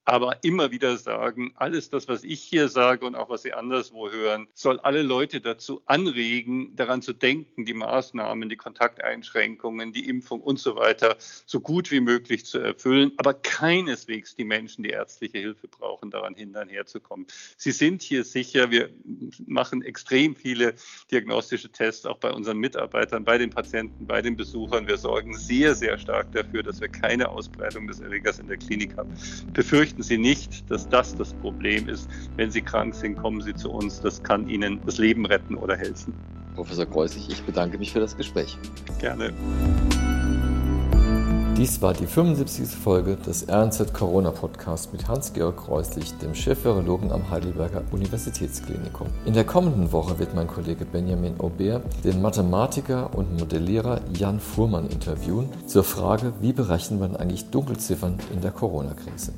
aber 0.08 0.38
immer 0.42 0.72
wieder 0.72 0.96
sagen, 0.96 1.52
alles 1.58 1.90
das, 1.90 2.08
was 2.08 2.24
ich 2.24 2.42
hier 2.42 2.70
sage 2.70 3.06
und 3.06 3.16
auch 3.16 3.30
was 3.30 3.42
Sie 3.42 3.52
anderswo 3.52 4.10
hören, 4.10 4.48
soll 4.54 4.80
alle 4.80 5.02
Leute 5.02 5.42
dazu 5.42 5.82
anregen, 5.86 6.74
daran 6.78 7.02
zu 7.02 7.12
denken, 7.12 7.66
die 7.66 7.74
Maßnahmen, 7.74 8.48
die 8.48 8.56
Kontakteinschränkungen, 8.56 9.92
die 9.92 10.08
Impfung 10.08 10.40
und 10.40 10.60
so 10.60 10.78
weiter 10.78 11.18
so 11.46 11.60
gut 11.60 11.92
wie 11.92 12.00
möglich 12.00 12.46
zu 12.46 12.58
erfüllen, 12.58 13.12
aber 13.18 13.34
keineswegs 13.34 14.34
die 14.38 14.46
Menschen, 14.46 14.84
die 14.84 14.92
ärztliche 14.92 15.40
Hilfe 15.40 15.68
brauchen, 15.68 16.10
daran 16.10 16.36
hindern, 16.36 16.70
herzukommen. 16.70 17.28
Sie 17.58 17.74
sind 17.74 18.02
hier 18.02 18.24
sicher. 18.24 18.72
Wir 18.72 18.90
machen 19.46 19.82
extrem 19.82 20.38
viele 20.38 20.76
diagnostische 21.12 21.70
Tests, 21.70 22.06
auch 22.06 22.20
bei 22.20 22.32
unseren 22.32 22.60
Mitarbeitern, 22.60 23.26
bei 23.26 23.38
den 23.38 23.50
Patienten, 23.50 24.08
bei 24.08 24.22
den 24.22 24.38
Besuchern. 24.38 24.88
Wir 24.88 24.98
sorgen 24.98 25.38
sehr, 25.38 25.76
sehr 25.76 25.98
stark 25.98 26.32
dafür, 26.32 26.64
dass 26.64 26.80
wir 26.80 26.88
keine 26.88 27.28
Ausbreitung 27.28 27.88
des 27.88 28.00
Erregers 28.00 28.40
in 28.40 28.48
der 28.48 28.56
Klinik 28.56 28.96
haben. 28.96 29.10
Befürchten 29.52 29.97
fürchten 29.98 30.04
Sie 30.04 30.18
nicht, 30.18 30.70
dass 30.70 30.88
das 30.88 31.16
das 31.16 31.34
Problem 31.34 31.90
ist. 31.90 32.08
Wenn 32.36 32.52
Sie 32.52 32.62
krank 32.62 32.94
sind, 32.94 33.18
kommen 33.18 33.42
Sie 33.42 33.56
zu 33.56 33.72
uns. 33.72 34.00
Das 34.00 34.22
kann 34.22 34.48
Ihnen 34.48 34.80
das 34.86 34.98
Leben 34.98 35.26
retten 35.26 35.56
oder 35.56 35.76
helfen. 35.76 36.14
Professor 36.56 36.86
Kreuzig, 36.86 37.30
ich 37.30 37.44
bedanke 37.44 37.78
mich 37.78 37.92
für 37.92 38.00
das 38.00 38.16
Gespräch. 38.16 38.58
Gerne. 39.00 39.34
Dies 41.58 41.82
war 41.82 41.96
die 41.96 42.06
75. 42.06 42.70
Folge 42.70 43.16
des 43.16 43.50
RNZ 43.50 43.92
Corona 43.92 44.30
Podcast 44.30 44.94
mit 44.94 45.08
Hans-Georg 45.08 45.58
Kreuslich, 45.58 46.14
dem 46.20 46.36
Chefvirologen 46.36 47.12
am 47.12 47.32
Heidelberger 47.32 47.84
Universitätsklinikum. 47.90 49.08
In 49.26 49.34
der 49.34 49.46
kommenden 49.46 49.92
Woche 49.92 50.20
wird 50.20 50.36
mein 50.36 50.46
Kollege 50.46 50.86
Benjamin 50.86 51.40
Aubert 51.40 51.84
den 52.04 52.22
Mathematiker 52.22 53.16
und 53.16 53.40
Modellierer 53.40 54.02
Jan 54.14 54.40
Fuhrmann 54.40 54.88
interviewen 54.88 55.50
zur 55.66 55.84
Frage, 55.84 56.34
wie 56.42 56.54
berechnet 56.54 57.00
man 57.00 57.16
eigentlich 57.16 57.50
Dunkelziffern 57.50 58.20
in 58.32 58.42
der 58.42 58.52
Corona-Krise. 58.52 59.34